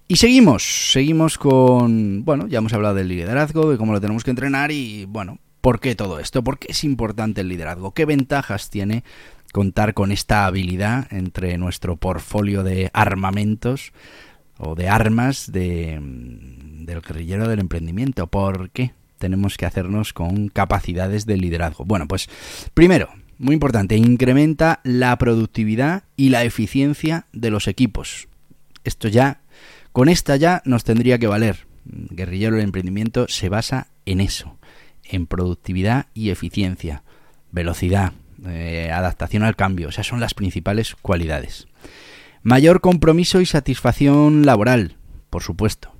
Y 0.09 0.15
seguimos, 0.15 0.91
seguimos 0.93 1.37
con, 1.37 2.23
bueno, 2.23 2.47
ya 2.47 2.59
hemos 2.59 2.71
hablado 2.71 2.95
del 2.95 3.09
liderazgo, 3.09 3.69
de 3.69 3.77
cómo 3.77 3.91
lo 3.91 3.99
tenemos 3.99 4.23
que 4.23 4.29
entrenar 4.29 4.71
y, 4.71 5.03
bueno, 5.03 5.39
¿por 5.59 5.81
qué 5.81 5.95
todo 5.95 6.19
esto? 6.19 6.45
¿Por 6.45 6.59
qué 6.59 6.67
es 6.71 6.85
importante 6.85 7.41
el 7.41 7.49
liderazgo? 7.49 7.93
¿Qué 7.93 8.05
ventajas 8.05 8.69
tiene 8.69 9.03
contar 9.51 9.93
con 9.93 10.13
esta 10.13 10.45
habilidad 10.45 11.11
entre 11.11 11.57
nuestro 11.57 11.97
portfolio 11.97 12.63
de 12.63 12.89
armamentos 12.93 13.91
o 14.57 14.75
de 14.75 14.87
armas 14.87 15.51
de, 15.51 15.99
del 16.01 17.01
guerrillero 17.01 17.49
del 17.49 17.59
emprendimiento? 17.59 18.27
¿Por 18.27 18.69
qué 18.69 18.93
tenemos 19.17 19.57
que 19.57 19.65
hacernos 19.65 20.13
con 20.13 20.47
capacidades 20.47 21.25
de 21.25 21.35
liderazgo? 21.35 21.83
Bueno, 21.83 22.07
pues 22.07 22.29
primero, 22.73 23.09
muy 23.39 23.55
importante, 23.55 23.97
incrementa 23.97 24.79
la 24.85 25.17
productividad 25.17 26.05
y 26.15 26.29
la 26.29 26.45
eficiencia 26.45 27.25
de 27.33 27.49
los 27.49 27.67
equipos. 27.67 28.29
Esto 28.85 29.09
ya 29.09 29.41
con 29.97 30.09
esta 30.09 30.35
ya 30.35 30.61
nos 30.63 30.83
tendría 30.83 31.17
que 31.17 31.25
valer. 31.25 31.65
Guerrillero 31.83 32.55
del 32.55 32.65
emprendimiento 32.65 33.25
se 33.29 33.49
basa 33.49 33.87
en 34.05 34.21
eso, 34.21 34.59
en 35.03 35.25
productividad 35.25 36.05
y 36.13 36.29
eficiencia, 36.29 37.01
velocidad, 37.51 38.13
eh, 38.45 38.91
adaptación 38.93 39.41
al 39.41 39.55
cambio, 39.55 39.87
o 39.87 39.91
sea, 39.91 40.03
son 40.03 40.19
las 40.19 40.35
principales 40.35 40.93
cualidades. 40.93 41.67
Mayor 42.43 42.79
compromiso 42.79 43.41
y 43.41 43.47
satisfacción 43.47 44.45
laboral, 44.45 44.97
por 45.31 45.41
supuesto. 45.41 45.91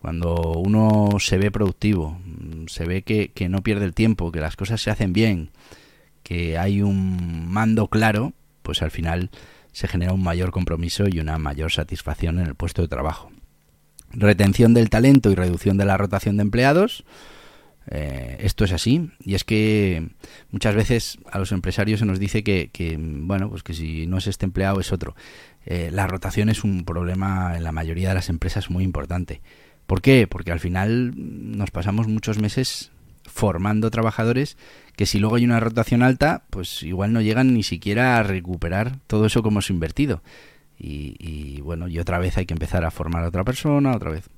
Cuando 0.00 0.54
uno 0.64 1.10
se 1.18 1.36
ve 1.36 1.50
productivo, 1.50 2.18
se 2.68 2.86
ve 2.86 3.02
que 3.02 3.48
no 3.50 3.62
pierde 3.62 3.84
el 3.84 3.92
tiempo, 3.92 4.32
que 4.32 4.40
las 4.40 4.56
cosas 4.56 4.80
se 4.80 4.90
hacen 4.90 5.12
bien, 5.12 5.50
que 6.22 6.56
hay 6.56 6.80
un 6.80 7.52
mando 7.52 7.88
claro, 7.88 8.32
pues 8.62 8.80
al 8.80 8.90
final 8.90 9.28
se 9.72 9.88
genera 9.88 10.12
un 10.12 10.22
mayor 10.22 10.50
compromiso 10.50 11.04
y 11.08 11.18
una 11.18 11.38
mayor 11.38 11.72
satisfacción 11.72 12.38
en 12.38 12.46
el 12.46 12.54
puesto 12.54 12.82
de 12.82 12.88
trabajo. 12.88 13.30
Retención 14.10 14.74
del 14.74 14.90
talento 14.90 15.30
y 15.30 15.34
reducción 15.34 15.78
de 15.78 15.86
la 15.86 15.96
rotación 15.96 16.36
de 16.36 16.42
empleados. 16.42 17.04
Eh, 17.90 18.36
esto 18.40 18.64
es 18.64 18.72
así 18.72 19.10
y 19.18 19.34
es 19.34 19.42
que 19.42 20.10
muchas 20.52 20.76
veces 20.76 21.18
a 21.28 21.40
los 21.40 21.50
empresarios 21.50 21.98
se 21.98 22.06
nos 22.06 22.20
dice 22.20 22.44
que, 22.44 22.96
bueno 23.00 23.50
pues 23.50 23.64
que 23.64 23.74
si 23.74 24.06
no 24.06 24.18
es 24.18 24.28
este 24.28 24.46
empleado 24.46 24.78
es 24.78 24.92
otro 24.92 25.16
eh, 25.66 25.90
la 25.92 26.06
rotación 26.06 26.48
es 26.48 26.62
un 26.62 26.84
problema 26.84 27.56
en 27.56 27.64
la 27.64 27.72
mayoría 27.72 28.10
de 28.10 28.14
las 28.14 28.28
empresas 28.28 28.70
muy 28.70 28.84
importante 28.84 29.42
¿por 29.88 30.00
qué? 30.00 30.28
porque 30.28 30.52
al 30.52 30.60
final 30.60 31.12
nos 31.16 31.72
pasamos 31.72 32.06
muchos 32.06 32.38
meses 32.38 32.91
formando 33.24 33.90
trabajadores 33.90 34.56
que 34.96 35.06
si 35.06 35.18
luego 35.18 35.36
hay 35.36 35.44
una 35.44 35.60
rotación 35.60 36.02
alta, 36.02 36.44
pues 36.50 36.82
igual 36.82 37.12
no 37.12 37.20
llegan 37.20 37.54
ni 37.54 37.62
siquiera 37.62 38.18
a 38.18 38.22
recuperar 38.22 38.98
todo 39.06 39.26
eso 39.26 39.42
como 39.42 39.54
hemos 39.54 39.70
invertido. 39.70 40.22
Y, 40.84 41.60
bueno, 41.60 41.86
y 41.86 42.00
otra 42.00 42.18
vez 42.18 42.36
hay 42.36 42.46
que 42.46 42.54
empezar 42.54 42.84
a 42.84 42.90
formar 42.90 43.22
a 43.22 43.28
otra 43.28 43.44
persona, 43.44 43.94
otra 43.94 44.10
vez. 44.10 44.28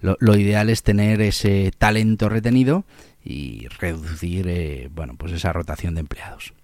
Lo, 0.00 0.36
ideal 0.36 0.70
es 0.70 0.82
tener 0.82 1.20
ese 1.20 1.70
talento 1.76 2.30
retenido 2.30 2.84
y 3.22 3.68
reducir, 3.78 4.48
eh, 4.48 4.88
bueno, 4.92 5.14
pues 5.16 5.32
esa 5.32 5.52
rotación 5.52 5.94
de 5.94 6.00
empleados. 6.00 6.54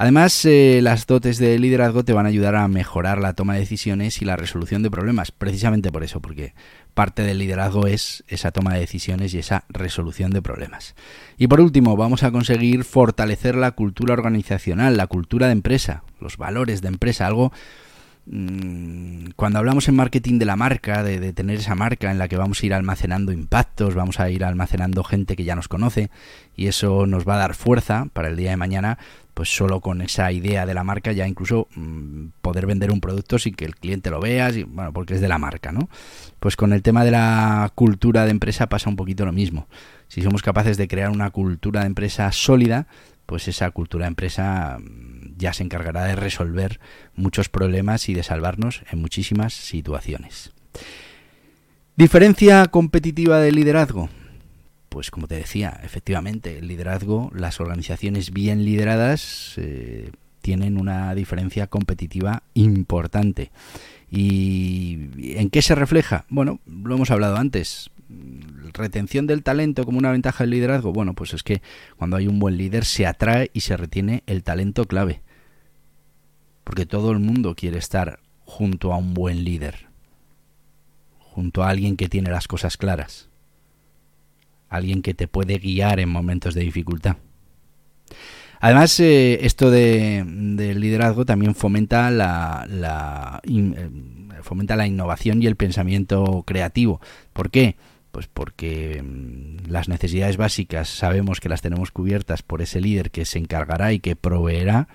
Además, 0.00 0.46
eh, 0.46 0.80
las 0.82 1.06
dotes 1.06 1.36
de 1.36 1.58
liderazgo 1.58 2.06
te 2.06 2.14
van 2.14 2.24
a 2.24 2.30
ayudar 2.30 2.56
a 2.56 2.66
mejorar 2.68 3.18
la 3.18 3.34
toma 3.34 3.52
de 3.52 3.60
decisiones 3.60 4.22
y 4.22 4.24
la 4.24 4.34
resolución 4.34 4.82
de 4.82 4.90
problemas, 4.90 5.30
precisamente 5.30 5.92
por 5.92 6.02
eso, 6.02 6.20
porque 6.20 6.54
parte 6.94 7.20
del 7.20 7.36
liderazgo 7.36 7.86
es 7.86 8.24
esa 8.26 8.50
toma 8.50 8.72
de 8.72 8.80
decisiones 8.80 9.34
y 9.34 9.40
esa 9.40 9.64
resolución 9.68 10.30
de 10.30 10.40
problemas. 10.40 10.94
Y 11.36 11.48
por 11.48 11.60
último, 11.60 11.98
vamos 11.98 12.22
a 12.22 12.30
conseguir 12.30 12.84
fortalecer 12.84 13.56
la 13.56 13.72
cultura 13.72 14.14
organizacional, 14.14 14.96
la 14.96 15.06
cultura 15.06 15.48
de 15.48 15.52
empresa, 15.52 16.02
los 16.18 16.38
valores 16.38 16.80
de 16.80 16.88
empresa, 16.88 17.26
algo 17.26 17.52
Mm, 18.26 19.30
cuando 19.34 19.58
hablamos 19.58 19.88
en 19.88 19.96
marketing 19.96 20.38
de 20.38 20.44
la 20.44 20.54
marca, 20.54 21.02
de, 21.02 21.32
tener 21.32 21.58
esa 21.58 21.74
marca 21.74 22.10
en 22.12 22.18
la 22.18 22.28
que 22.28 22.36
vamos 22.36 22.62
a 22.62 22.66
ir 22.66 22.74
almacenando 22.74 23.32
impactos, 23.32 23.94
vamos 23.94 24.20
a 24.20 24.30
ir 24.30 24.44
almacenando 24.44 25.02
gente 25.02 25.34
que 25.34 25.44
ya 25.44 25.56
nos 25.56 25.68
conoce 25.68 26.10
y 26.54 26.66
eso 26.68 27.06
nos 27.06 27.26
va 27.26 27.34
a 27.34 27.38
dar 27.38 27.54
fuerza 27.54 28.06
para 28.12 28.28
el 28.28 28.36
día 28.36 28.50
de 28.50 28.56
mañana, 28.56 28.98
pues 29.40 29.56
solo 29.56 29.80
con 29.80 30.02
esa 30.02 30.30
idea 30.32 30.66
de 30.66 30.74
la 30.74 30.84
marca 30.84 31.12
ya 31.12 31.26
incluso 31.26 31.66
mm, 31.74 32.26
poder 32.42 32.66
vender 32.66 32.90
un 32.90 33.00
producto 33.00 33.38
sin 33.38 33.54
que 33.54 33.64
el 33.64 33.74
cliente 33.74 34.10
lo 34.10 34.20
vea, 34.20 34.50
bueno, 34.66 34.92
porque 34.92 35.14
es 35.14 35.22
de 35.22 35.28
la 35.28 35.38
marca, 35.38 35.72
¿no? 35.72 35.88
Pues 36.40 36.56
con 36.56 36.74
el 36.74 36.82
tema 36.82 37.06
de 37.06 37.10
la 37.10 37.72
cultura 37.74 38.26
de 38.26 38.32
empresa 38.32 38.68
pasa 38.68 38.90
un 38.90 38.96
poquito 38.96 39.24
lo 39.24 39.32
mismo. 39.32 39.66
Si 40.08 40.20
somos 40.20 40.42
capaces 40.42 40.76
de 40.76 40.88
crear 40.88 41.08
una 41.08 41.30
cultura 41.30 41.80
de 41.80 41.86
empresa 41.86 42.30
sólida, 42.32 42.86
pues 43.24 43.48
esa 43.48 43.70
cultura 43.70 44.04
de 44.04 44.08
empresa 44.08 44.76
mm, 44.78 45.38
ya 45.38 45.54
se 45.54 45.62
encargará 45.62 46.04
de 46.04 46.16
resolver 46.16 46.78
muchos 47.14 47.48
problemas 47.48 48.10
y 48.10 48.12
de 48.12 48.22
salvarnos 48.22 48.82
en 48.92 49.00
muchísimas 49.00 49.54
situaciones. 49.54 50.52
Diferencia 51.96 52.66
competitiva 52.66 53.40
del 53.40 53.54
liderazgo. 53.54 54.10
Pues 54.90 55.10
como 55.10 55.26
te 55.26 55.36
decía, 55.36 55.80
efectivamente, 55.82 56.58
el 56.58 56.68
liderazgo, 56.68 57.30
las 57.34 57.60
organizaciones 57.60 58.32
bien 58.32 58.64
lideradas 58.66 59.54
eh, 59.56 60.10
tienen 60.42 60.78
una 60.78 61.14
diferencia 61.14 61.68
competitiva 61.68 62.42
importante. 62.52 63.50
¿Y 64.10 65.38
en 65.38 65.48
qué 65.48 65.62
se 65.62 65.74
refleja? 65.74 66.26
Bueno, 66.28 66.60
lo 66.66 66.96
hemos 66.96 67.10
hablado 67.10 67.36
antes 67.36 67.90
retención 68.72 69.26
del 69.26 69.42
talento 69.42 69.84
como 69.84 69.98
una 69.98 70.12
ventaja 70.12 70.44
del 70.44 70.50
liderazgo? 70.50 70.92
Bueno, 70.92 71.14
pues 71.14 71.34
es 71.34 71.42
que 71.42 71.62
cuando 71.96 72.16
hay 72.16 72.26
un 72.26 72.38
buen 72.38 72.56
líder 72.56 72.84
se 72.84 73.06
atrae 73.06 73.50
y 73.52 73.60
se 73.60 73.76
retiene 73.76 74.22
el 74.26 74.42
talento 74.42 74.86
clave. 74.86 75.22
Porque 76.64 76.86
todo 76.86 77.12
el 77.12 77.18
mundo 77.18 77.54
quiere 77.54 77.78
estar 77.78 78.20
junto 78.44 78.92
a 78.92 78.96
un 78.96 79.14
buen 79.14 79.44
líder. 79.44 79.88
Junto 81.18 81.62
a 81.62 81.70
alguien 81.70 81.96
que 81.96 82.08
tiene 82.08 82.30
las 82.30 82.48
cosas 82.48 82.76
claras. 82.76 83.29
Alguien 84.70 85.02
que 85.02 85.12
te 85.12 85.28
puede 85.28 85.58
guiar 85.58 86.00
en 86.00 86.08
momentos 86.08 86.54
de 86.54 86.62
dificultad. 86.62 87.16
Además, 88.60 88.98
eh, 89.00 89.44
esto 89.44 89.70
de, 89.70 90.22
del 90.26 90.80
liderazgo 90.80 91.24
también 91.24 91.54
fomenta 91.54 92.10
la, 92.10 92.66
la 92.68 93.40
eh, 93.44 93.90
fomenta 94.42 94.76
la 94.76 94.86
innovación 94.86 95.42
y 95.42 95.46
el 95.46 95.56
pensamiento 95.56 96.44
creativo. 96.46 97.00
¿Por 97.32 97.50
qué? 97.50 97.76
Pues 98.12 98.26
porque 98.26 99.02
mm, 99.02 99.70
las 99.70 99.88
necesidades 99.88 100.36
básicas 100.36 100.88
sabemos 100.88 101.40
que 101.40 101.48
las 101.48 101.62
tenemos 101.62 101.90
cubiertas 101.90 102.42
por 102.42 102.60
ese 102.60 102.80
líder 102.80 103.10
que 103.10 103.24
se 103.24 103.38
encargará 103.38 103.92
y 103.92 104.00
que 104.00 104.14
proveerá 104.14 104.88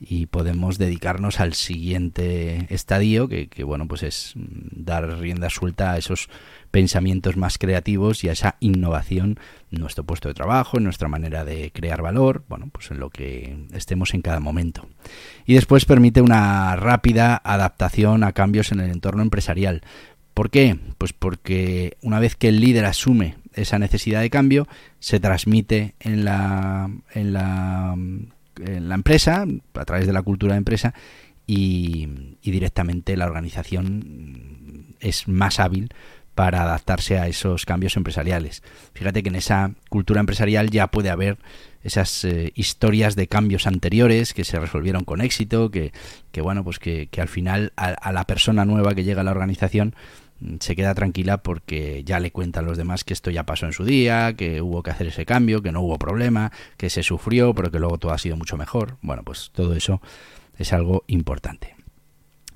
y 0.00 0.26
podemos 0.26 0.78
dedicarnos 0.78 1.40
al 1.40 1.54
siguiente 1.54 2.66
estadio 2.70 3.28
que, 3.28 3.48
bueno 3.64 3.88
pues 3.88 4.02
es 4.02 4.32
dar 4.36 5.18
rienda 5.18 5.50
suelta 5.50 5.92
a 5.92 5.98
esos 5.98 6.28
pensamientos 6.70 7.36
más 7.36 7.58
creativos 7.58 8.22
y 8.22 8.28
a 8.28 8.32
esa 8.32 8.56
innovación 8.60 9.38
en 9.72 9.80
nuestro 9.80 10.04
puesto 10.04 10.28
de 10.28 10.34
trabajo, 10.34 10.78
en 10.78 10.84
nuestra 10.84 11.08
manera 11.08 11.44
de 11.44 11.70
crear 11.72 12.02
valor, 12.02 12.44
bueno 12.48 12.68
pues 12.70 12.90
en 12.90 13.00
lo 13.00 13.10
que 13.10 13.66
estemos 13.72 14.14
en 14.14 14.22
cada 14.22 14.40
momento. 14.40 14.88
Y 15.46 15.54
después 15.54 15.84
permite 15.84 16.20
una 16.20 16.76
rápida 16.76 17.40
adaptación 17.44 18.24
a 18.24 18.32
cambios 18.32 18.72
en 18.72 18.80
el 18.80 18.90
entorno 18.90 19.22
empresarial. 19.22 19.82
¿Por 20.34 20.50
qué? 20.50 20.78
Pues 20.98 21.14
porque 21.14 21.96
una 22.02 22.20
vez 22.20 22.36
que 22.36 22.48
el 22.48 22.60
líder 22.60 22.84
asume 22.84 23.36
esa 23.54 23.78
necesidad 23.78 24.20
de 24.20 24.28
cambio, 24.28 24.68
se 24.98 25.18
transmite 25.18 25.94
en 25.98 26.26
la, 26.26 26.90
en 27.14 27.32
la, 27.32 27.96
la 28.64 28.94
empresa, 28.94 29.44
a 29.74 29.84
través 29.84 30.06
de 30.06 30.12
la 30.12 30.22
cultura 30.22 30.54
de 30.54 30.58
empresa, 30.58 30.94
y, 31.46 32.36
y 32.42 32.50
directamente 32.50 33.16
la 33.16 33.26
organización 33.26 34.96
es 35.00 35.28
más 35.28 35.60
hábil 35.60 35.92
para 36.36 36.62
adaptarse 36.62 37.18
a 37.18 37.28
esos 37.28 37.64
cambios 37.64 37.96
empresariales. 37.96 38.62
Fíjate 38.92 39.22
que 39.22 39.30
en 39.30 39.36
esa 39.36 39.72
cultura 39.88 40.20
empresarial 40.20 40.68
ya 40.70 40.88
puede 40.88 41.08
haber 41.08 41.38
esas 41.82 42.24
eh, 42.24 42.52
historias 42.54 43.16
de 43.16 43.26
cambios 43.26 43.66
anteriores 43.66 44.34
que 44.34 44.44
se 44.44 44.60
resolvieron 44.60 45.04
con 45.04 45.22
éxito, 45.22 45.70
que, 45.70 45.92
que 46.32 46.42
bueno, 46.42 46.62
pues 46.62 46.78
que, 46.78 47.06
que 47.10 47.22
al 47.22 47.28
final 47.28 47.72
a, 47.76 48.12
la 48.12 48.24
persona 48.24 48.66
nueva 48.66 48.94
que 48.94 49.02
llega 49.02 49.22
a 49.22 49.24
la 49.24 49.30
organización 49.30 49.94
se 50.60 50.76
queda 50.76 50.94
tranquila 50.94 51.42
porque 51.42 52.04
ya 52.04 52.20
le 52.20 52.30
cuentan 52.30 52.66
los 52.66 52.76
demás 52.76 53.04
que 53.04 53.14
esto 53.14 53.30
ya 53.30 53.44
pasó 53.44 53.66
en 53.66 53.72
su 53.72 53.84
día, 53.84 54.34
que 54.34 54.60
hubo 54.60 54.82
que 54.82 54.90
hacer 54.90 55.06
ese 55.08 55.24
cambio, 55.24 55.62
que 55.62 55.72
no 55.72 55.80
hubo 55.80 55.98
problema, 55.98 56.52
que 56.76 56.90
se 56.90 57.02
sufrió, 57.02 57.54
pero 57.54 57.70
que 57.70 57.78
luego 57.78 57.98
todo 57.98 58.12
ha 58.12 58.18
sido 58.18 58.36
mucho 58.36 58.56
mejor. 58.56 58.98
Bueno, 59.02 59.22
pues 59.22 59.50
todo 59.54 59.74
eso 59.74 60.00
es 60.58 60.72
algo 60.72 61.04
importante. 61.06 61.74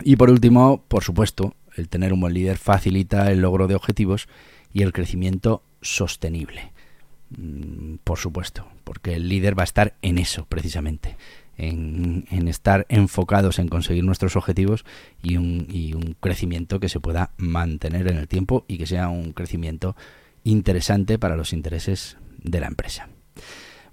Y 0.02 0.16
por 0.16 0.30
último, 0.30 0.84
por 0.88 1.04
supuesto, 1.04 1.54
el 1.76 1.88
tener 1.88 2.12
un 2.12 2.20
buen 2.20 2.34
líder 2.34 2.58
facilita 2.58 3.30
el 3.30 3.40
logro 3.40 3.66
de 3.66 3.74
objetivos 3.74 4.28
y 4.72 4.82
el 4.82 4.92
crecimiento 4.92 5.62
sostenible. 5.82 6.72
Mm, 7.36 7.96
por 8.04 8.18
supuesto, 8.18 8.66
porque 8.84 9.14
el 9.14 9.28
líder 9.28 9.58
va 9.58 9.62
a 9.62 9.64
estar 9.64 9.94
en 10.02 10.18
eso 10.18 10.46
precisamente, 10.46 11.16
en, 11.60 12.48
estar 12.48 12.86
enfocados 12.88 13.58
en 13.58 13.68
conseguir 13.68 14.04
nuestros 14.04 14.34
objetivos 14.36 14.84
y 15.22 15.36
un, 15.36 16.16
crecimiento 16.20 16.80
que 16.80 16.88
se 16.88 17.00
pueda 17.00 17.30
mantener 17.36 18.08
en 18.08 18.16
el 18.16 18.28
tiempo 18.28 18.64
y 18.66 18.78
que 18.78 18.86
sea 18.86 19.08
un 19.08 19.32
crecimiento 19.32 19.96
interesante 20.44 21.18
para 21.18 21.36
los 21.36 21.52
intereses 21.52 22.16
de 22.42 22.60
la 22.60 22.66
empresa. 22.66 23.08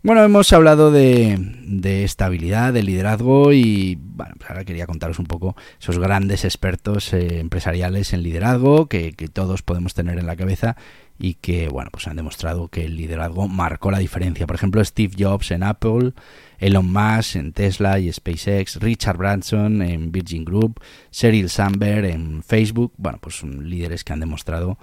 Bueno, 0.03 0.23
hemos 0.23 0.53
hablado 0.53 0.91
de, 0.91 1.37
de, 1.65 2.03
estabilidad, 2.03 2.71
de 2.71 2.83
liderazgo 2.83 3.51
y 3.51 3.97
bueno, 3.99 4.35
pues 4.37 4.49
ahora 4.49 4.63
quería 4.63 4.85
contaros 4.85 5.19
un 5.19 5.25
poco 5.25 5.57
esos 5.81 5.99
grandes 5.99 6.45
expertos 6.45 7.11
eh, 7.13 7.39
empresariales 7.39 8.13
en 8.13 8.21
liderazgo 8.23 8.87
que, 8.87 9.13
que, 9.13 9.27
todos 9.27 9.63
podemos 9.63 9.93
tener 9.93 10.19
en 10.19 10.27
la 10.27 10.35
cabeza 10.35 10.77
y 11.19 11.33
que 11.35 11.67
bueno, 11.67 11.89
pues 11.91 12.07
han 12.07 12.15
demostrado 12.15 12.69
que 12.69 12.85
el 12.85 12.95
liderazgo 12.95 13.47
marcó 13.47 13.91
la 13.91 13.99
diferencia. 13.99 14.47
Por 14.47 14.55
ejemplo, 14.55 14.85
Steve 14.85 15.15
Jobs 15.17 15.51
en 15.51 15.63
Apple, 15.63 16.13
Elon 16.59 16.91
Musk 16.91 17.35
en 17.35 17.53
Tesla 17.53 17.99
y 17.99 18.11
SpaceX, 18.11 18.77
Richard 18.77 19.17
Branson 19.17 19.81
en 19.81 20.11
Virgin 20.11 20.45
Group, 20.45 20.81
Sheryl 21.11 21.49
Sandberg 21.49 22.05
en 22.05 22.43
Facebook, 22.43 22.93
bueno, 22.97 23.19
pues 23.21 23.35
son 23.35 23.69
líderes 23.69 24.03
que 24.03 24.13
han 24.13 24.19
demostrado 24.19 24.77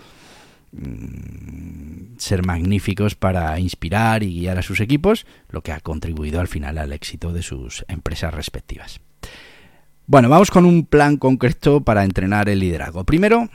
mm, 0.73 2.17
ser 2.19 2.45
magníficos 2.45 3.15
para 3.15 3.59
inspirar 3.59 4.23
y 4.23 4.41
guiar 4.41 4.59
a 4.59 4.63
sus 4.63 4.81
equipos, 4.81 5.27
lo 5.49 5.63
que 5.63 5.73
ha 5.73 5.81
contribuido 5.81 6.41
al 6.41 6.49
final 6.49 6.79
al 6.79 6.93
éxito 6.93 7.33
de 7.33 7.43
sus 7.43 7.85
empresas 7.89 8.33
respectivas. 8.33 9.01
Bueno, 10.07 10.29
vamos 10.29 10.51
con 10.51 10.67
un 10.67 10.85
plan 10.85 11.17
concreto 11.17 11.81
para 11.81 12.05
entrenar 12.05 12.51
el 12.51 12.59
liderazgo. 12.59 13.05
Primero, 13.05 13.49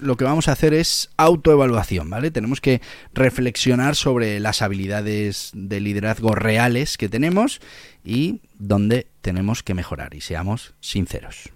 lo 0.00 0.16
que 0.16 0.24
vamos 0.24 0.48
a 0.48 0.52
hacer 0.52 0.74
es 0.74 1.10
autoevaluación, 1.16 2.08
¿vale? 2.10 2.30
Tenemos 2.30 2.60
que 2.60 2.80
reflexionar 3.12 3.96
sobre 3.96 4.40
las 4.40 4.62
habilidades 4.62 5.50
de 5.54 5.80
liderazgo 5.80 6.34
reales 6.34 6.96
que 6.98 7.08
tenemos 7.08 7.60
y 8.04 8.40
dónde 8.58 9.08
tenemos 9.20 9.62
que 9.62 9.74
mejorar 9.74 10.14
y 10.14 10.20
seamos 10.20 10.74
sinceros. 10.80 11.50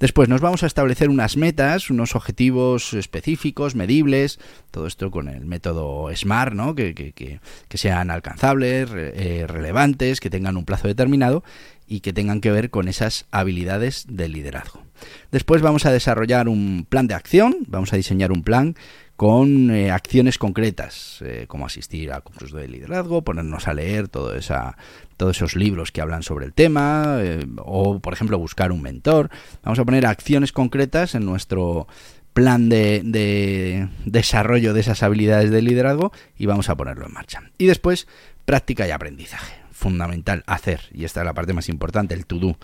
Después 0.00 0.28
nos 0.28 0.40
vamos 0.40 0.62
a 0.62 0.66
establecer 0.66 1.10
unas 1.10 1.36
metas, 1.36 1.90
unos 1.90 2.16
objetivos 2.16 2.92
específicos, 2.94 3.74
medibles, 3.74 4.40
todo 4.70 4.86
esto 4.86 5.10
con 5.10 5.28
el 5.28 5.44
método 5.44 6.08
SMART, 6.14 6.54
¿no? 6.54 6.74
que, 6.74 7.40
sean 7.72 8.10
alcanzables, 8.10 8.90
eh, 8.92 9.44
relevantes, 9.46 10.18
que 10.20 10.30
tengan 10.30 10.56
un 10.56 10.64
plazo 10.64 10.88
determinado 10.88 11.44
y 11.86 12.00
que 12.00 12.12
tengan 12.12 12.40
que 12.40 12.50
ver 12.50 12.70
con 12.70 12.88
esas 12.88 13.26
habilidades 13.30 14.06
del 14.08 14.32
liderazgo. 14.32 14.82
Después 15.30 15.62
vamos 15.62 15.86
a 15.86 15.92
desarrollar 15.92 16.48
un 16.48 16.86
plan 16.88 17.06
de 17.06 17.14
acción, 17.14 17.56
vamos 17.66 17.92
a 17.92 17.96
diseñar 17.96 18.32
un 18.32 18.42
plan 18.42 18.74
con 19.20 19.70
eh, 19.70 19.90
acciones 19.90 20.38
concretas, 20.38 21.18
eh, 21.20 21.44
como 21.46 21.66
asistir 21.66 22.10
a 22.10 22.22
cursos 22.22 22.52
de 22.52 22.66
liderazgo, 22.66 23.20
ponernos 23.20 23.68
a 23.68 23.74
leer 23.74 24.08
todo 24.08 24.34
esa, 24.34 24.78
todos 25.18 25.36
esos 25.36 25.56
libros 25.56 25.92
que 25.92 26.00
hablan 26.00 26.22
sobre 26.22 26.46
el 26.46 26.54
tema, 26.54 27.18
eh, 27.18 27.46
o 27.58 27.98
por 27.98 28.14
ejemplo 28.14 28.38
buscar 28.38 28.72
un 28.72 28.80
mentor. 28.80 29.28
Vamos 29.62 29.78
a 29.78 29.84
poner 29.84 30.06
acciones 30.06 30.52
concretas 30.52 31.14
en 31.14 31.26
nuestro 31.26 31.86
plan 32.32 32.70
de, 32.70 33.02
de 33.04 33.90
desarrollo 34.06 34.72
de 34.72 34.80
esas 34.80 35.02
habilidades 35.02 35.50
de 35.50 35.60
liderazgo 35.60 36.12
y 36.38 36.46
vamos 36.46 36.70
a 36.70 36.76
ponerlo 36.78 37.04
en 37.04 37.12
marcha. 37.12 37.42
Y 37.58 37.66
después 37.66 38.08
práctica 38.46 38.88
y 38.88 38.90
aprendizaje 38.90 39.59
fundamental 39.80 40.44
hacer, 40.46 40.82
y 40.92 41.04
esta 41.04 41.20
es 41.20 41.24
la 41.24 41.34
parte 41.34 41.52
más 41.52 41.68
importante, 41.68 42.14
el 42.14 42.26
to-do. 42.26 42.56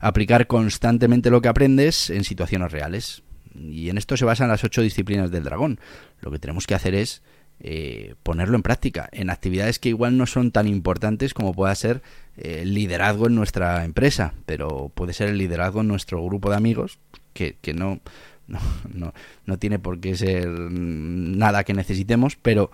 Aplicar 0.00 0.46
constantemente 0.46 1.30
lo 1.30 1.40
que 1.40 1.48
aprendes 1.48 2.10
en 2.10 2.24
situaciones 2.24 2.72
reales. 2.72 3.22
Y 3.54 3.88
en 3.88 3.98
esto 3.98 4.16
se 4.16 4.24
basan 4.24 4.48
las 4.48 4.64
ocho 4.64 4.82
disciplinas 4.82 5.30
del 5.30 5.44
dragón. 5.44 5.78
Lo 6.20 6.32
que 6.32 6.40
tenemos 6.40 6.66
que 6.66 6.74
hacer 6.74 6.94
es 6.96 7.22
eh, 7.60 8.16
ponerlo 8.24 8.56
en 8.56 8.62
práctica 8.62 9.08
en 9.12 9.30
actividades 9.30 9.78
que 9.78 9.88
igual 9.88 10.16
no 10.16 10.26
son 10.26 10.50
tan 10.50 10.66
importantes 10.66 11.34
como 11.34 11.54
pueda 11.54 11.72
ser 11.76 12.02
eh, 12.36 12.58
el 12.62 12.74
liderazgo 12.74 13.28
en 13.28 13.36
nuestra 13.36 13.84
empresa, 13.84 14.34
pero 14.44 14.90
puede 14.92 15.12
ser 15.12 15.28
el 15.28 15.38
liderazgo 15.38 15.82
en 15.82 15.88
nuestro 15.88 16.22
grupo 16.24 16.50
de 16.50 16.56
amigos, 16.56 16.98
que, 17.32 17.56
que 17.60 17.72
no, 17.72 18.00
no, 18.48 18.58
no, 18.92 19.14
no 19.46 19.58
tiene 19.58 19.78
por 19.78 20.00
qué 20.00 20.16
ser 20.16 20.48
nada 20.48 21.62
que 21.62 21.74
necesitemos, 21.74 22.36
pero 22.36 22.72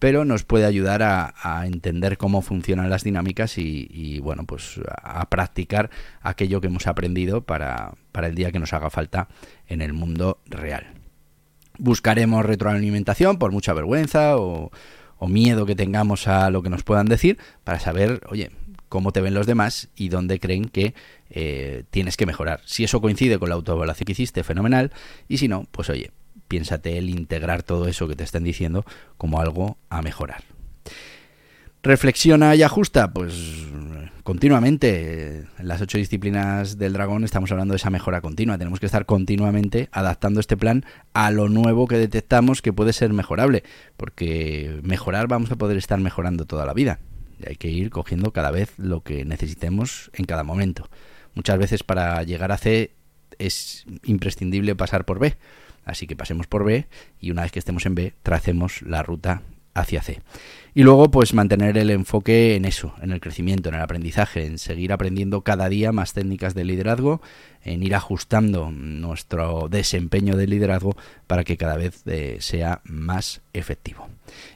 pero 0.00 0.24
nos 0.24 0.44
puede 0.44 0.64
ayudar 0.64 1.02
a, 1.02 1.66
entender 1.66 2.16
cómo 2.16 2.40
funcionan 2.40 2.88
las 2.88 3.04
dinámicas 3.04 3.58
y, 3.58 4.18
bueno, 4.20 4.44
pues 4.44 4.80
a 5.02 5.28
practicar 5.28 5.90
aquello 6.22 6.60
que 6.60 6.68
hemos 6.68 6.86
aprendido 6.86 7.42
para, 7.42 7.92
para 8.10 8.26
el 8.26 8.34
día 8.34 8.50
que 8.50 8.58
nos 8.58 8.72
haga 8.72 8.90
falta 8.90 9.28
en 9.68 9.82
el 9.82 9.92
mundo 9.92 10.40
real. 10.46 10.94
Buscaremos 11.78 12.44
retroalimentación 12.44 13.38
por 13.38 13.52
mucha 13.52 13.74
vergüenza 13.74 14.36
o, 14.38 14.70
miedo 15.28 15.66
que 15.66 15.76
tengamos 15.76 16.26
a 16.28 16.48
lo 16.48 16.62
que 16.62 16.70
nos 16.70 16.82
puedan 16.82 17.04
decir 17.04 17.36
para 17.62 17.78
saber, 17.78 18.22
oye, 18.30 18.50
cómo 18.88 19.12
te 19.12 19.20
ven 19.20 19.34
los 19.34 19.46
demás 19.46 19.90
y 19.94 20.08
dónde 20.08 20.40
creen 20.40 20.64
que 20.64 20.94
eh, 21.28 21.84
tienes 21.90 22.16
que 22.16 22.24
mejorar. 22.24 22.62
Si 22.64 22.84
eso 22.84 23.02
coincide 23.02 23.38
con 23.38 23.50
la 23.50 23.54
autoevaluación 23.56 24.06
que 24.06 24.12
hiciste, 24.12 24.44
fenomenal. 24.44 24.92
Y 25.28 25.36
si 25.36 25.46
no, 25.46 25.66
pues 25.72 25.90
oye, 25.90 26.10
piénsate 26.50 26.98
el 26.98 27.08
integrar 27.08 27.62
todo 27.62 27.86
eso 27.86 28.08
que 28.08 28.16
te 28.16 28.24
estén 28.24 28.42
diciendo 28.42 28.84
como 29.16 29.40
algo 29.40 29.78
a 29.88 30.02
mejorar. 30.02 30.42
Reflexiona 31.82 32.54
y 32.56 32.62
ajusta, 32.62 33.10
pues 33.10 33.66
continuamente. 34.24 35.46
En 35.58 35.68
las 35.68 35.80
ocho 35.80 35.96
disciplinas 35.96 36.76
del 36.76 36.92
dragón 36.92 37.24
estamos 37.24 37.50
hablando 37.52 37.72
de 37.72 37.76
esa 37.76 37.88
mejora 37.88 38.20
continua. 38.20 38.58
Tenemos 38.58 38.80
que 38.80 38.86
estar 38.86 39.06
continuamente 39.06 39.88
adaptando 39.92 40.40
este 40.40 40.56
plan 40.58 40.84
a 41.14 41.30
lo 41.30 41.48
nuevo 41.48 41.86
que 41.86 41.96
detectamos 41.96 42.60
que 42.60 42.72
puede 42.72 42.92
ser 42.92 43.12
mejorable, 43.12 43.62
porque 43.96 44.80
mejorar 44.82 45.28
vamos 45.28 45.52
a 45.52 45.56
poder 45.56 45.78
estar 45.78 46.00
mejorando 46.00 46.44
toda 46.44 46.66
la 46.66 46.74
vida. 46.74 46.98
Y 47.38 47.48
hay 47.48 47.56
que 47.56 47.68
ir 47.68 47.90
cogiendo 47.90 48.32
cada 48.32 48.50
vez 48.50 48.72
lo 48.76 49.02
que 49.02 49.24
necesitemos 49.24 50.10
en 50.14 50.26
cada 50.26 50.42
momento. 50.42 50.90
Muchas 51.34 51.58
veces 51.58 51.84
para 51.84 52.22
llegar 52.24 52.50
a 52.52 52.58
C 52.58 52.90
es 53.38 53.86
imprescindible 54.04 54.74
pasar 54.74 55.04
por 55.04 55.20
B. 55.20 55.36
Así 55.84 56.06
que 56.06 56.16
pasemos 56.16 56.46
por 56.46 56.64
B 56.64 56.86
y 57.20 57.30
una 57.30 57.42
vez 57.42 57.52
que 57.52 57.58
estemos 57.58 57.86
en 57.86 57.94
B, 57.94 58.14
tracemos 58.22 58.82
la 58.82 59.02
ruta 59.02 59.42
hacia 59.74 60.02
C. 60.02 60.20
Y 60.74 60.82
luego, 60.82 61.10
pues 61.10 61.34
mantener 61.34 61.76
el 61.78 61.90
enfoque 61.90 62.54
en 62.54 62.64
eso, 62.64 62.94
en 63.02 63.10
el 63.10 63.20
crecimiento, 63.20 63.68
en 63.68 63.74
el 63.74 63.80
aprendizaje, 63.80 64.46
en 64.46 64.58
seguir 64.58 64.92
aprendiendo 64.92 65.42
cada 65.42 65.68
día 65.68 65.90
más 65.90 66.12
técnicas 66.12 66.54
de 66.54 66.64
liderazgo, 66.64 67.20
en 67.64 67.82
ir 67.82 67.94
ajustando 67.94 68.70
nuestro 68.70 69.68
desempeño 69.68 70.36
de 70.36 70.46
liderazgo 70.46 70.96
para 71.26 71.44
que 71.44 71.56
cada 71.56 71.76
vez 71.76 72.02
eh, 72.06 72.36
sea 72.40 72.80
más 72.84 73.42
efectivo. 73.52 74.08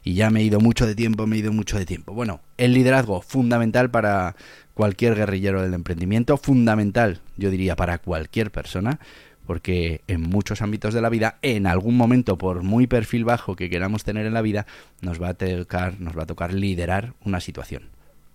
Y 0.04 0.14
ya 0.14 0.30
me 0.30 0.40
he 0.40 0.44
ido 0.44 0.60
mucho 0.60 0.86
de 0.86 0.94
tiempo, 0.94 1.26
me 1.26 1.36
he 1.36 1.40
ido 1.40 1.52
mucho 1.52 1.78
de 1.78 1.86
tiempo. 1.86 2.14
Bueno, 2.14 2.40
el 2.56 2.72
liderazgo 2.74 3.20
fundamental 3.20 3.90
para 3.90 4.36
cualquier 4.74 5.16
guerrillero 5.16 5.62
del 5.62 5.74
emprendimiento, 5.74 6.36
fundamental, 6.36 7.20
yo 7.36 7.50
diría, 7.50 7.74
para 7.74 7.98
cualquier 7.98 8.50
persona, 8.50 9.00
porque 9.46 10.02
en 10.06 10.22
muchos 10.22 10.62
ámbitos 10.62 10.94
de 10.94 11.00
la 11.00 11.08
vida, 11.08 11.38
en 11.42 11.66
algún 11.66 11.96
momento, 11.96 12.38
por 12.38 12.62
muy 12.62 12.86
perfil 12.86 13.24
bajo 13.24 13.56
que 13.56 13.70
queramos 13.70 14.04
tener 14.04 14.26
en 14.26 14.34
la 14.34 14.42
vida, 14.42 14.66
nos 15.00 15.20
va 15.20 15.30
a 15.30 15.34
tocar, 15.34 16.00
nos 16.00 16.16
va 16.16 16.22
a 16.22 16.26
tocar 16.26 16.54
liderar 16.54 17.14
una 17.24 17.40
situación. 17.40 17.90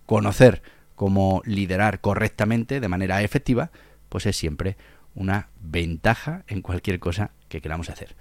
Conocer 0.06 0.62
cómo 0.94 1.42
liderar 1.44 2.00
correctamente, 2.00 2.80
de 2.80 2.88
manera 2.88 3.22
efectiva, 3.22 3.70
pues 4.08 4.26
es 4.26 4.36
siempre 4.36 4.76
una 5.14 5.48
ventaja 5.60 6.44
en 6.46 6.62
cualquier 6.62 7.00
cosa 7.00 7.30
que 7.48 7.60
queramos 7.60 7.90
hacer. 7.90 8.14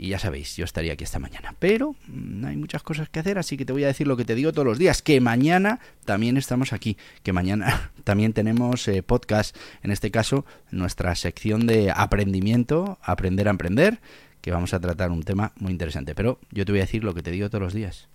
Y 0.00 0.10
ya 0.10 0.20
sabéis, 0.20 0.56
yo 0.56 0.64
estaría 0.64 0.92
aquí 0.92 1.02
esta 1.02 1.18
mañana. 1.18 1.56
Pero 1.58 1.96
mm, 2.06 2.44
hay 2.44 2.56
muchas 2.56 2.84
cosas 2.84 3.08
que 3.08 3.18
hacer, 3.18 3.36
así 3.36 3.56
que 3.56 3.64
te 3.64 3.72
voy 3.72 3.82
a 3.82 3.88
decir 3.88 4.06
lo 4.06 4.16
que 4.16 4.24
te 4.24 4.36
digo 4.36 4.52
todos 4.52 4.64
los 4.64 4.78
días, 4.78 5.02
que 5.02 5.20
mañana 5.20 5.80
también 6.04 6.36
estamos 6.36 6.72
aquí, 6.72 6.96
que 7.24 7.32
mañana 7.32 7.90
también 8.04 8.32
tenemos 8.32 8.86
eh, 8.86 9.02
podcast, 9.02 9.56
en 9.82 9.90
este 9.90 10.12
caso 10.12 10.46
nuestra 10.70 11.14
sección 11.16 11.66
de 11.66 11.90
aprendimiento, 11.94 12.98
aprender 13.02 13.48
a 13.48 13.50
emprender, 13.50 14.00
que 14.40 14.52
vamos 14.52 14.72
a 14.72 14.78
tratar 14.78 15.10
un 15.10 15.24
tema 15.24 15.52
muy 15.56 15.72
interesante. 15.72 16.14
Pero 16.14 16.38
yo 16.52 16.64
te 16.64 16.70
voy 16.70 16.80
a 16.80 16.84
decir 16.84 17.02
lo 17.02 17.12
que 17.12 17.22
te 17.22 17.32
digo 17.32 17.50
todos 17.50 17.62
los 17.62 17.74
días. 17.74 18.08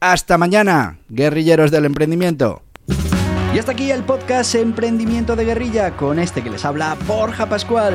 Hasta 0.00 0.38
mañana, 0.38 0.98
guerrilleros 1.10 1.70
del 1.70 1.84
emprendimiento. 1.84 2.62
Y 3.54 3.58
hasta 3.58 3.72
aquí 3.72 3.90
el 3.90 4.02
podcast 4.02 4.54
Emprendimiento 4.54 5.36
de 5.36 5.44
Guerrilla 5.44 5.96
con 5.96 6.18
este 6.18 6.42
que 6.42 6.50
les 6.50 6.64
habla 6.64 6.96
Borja 7.06 7.48
Pascual. 7.48 7.94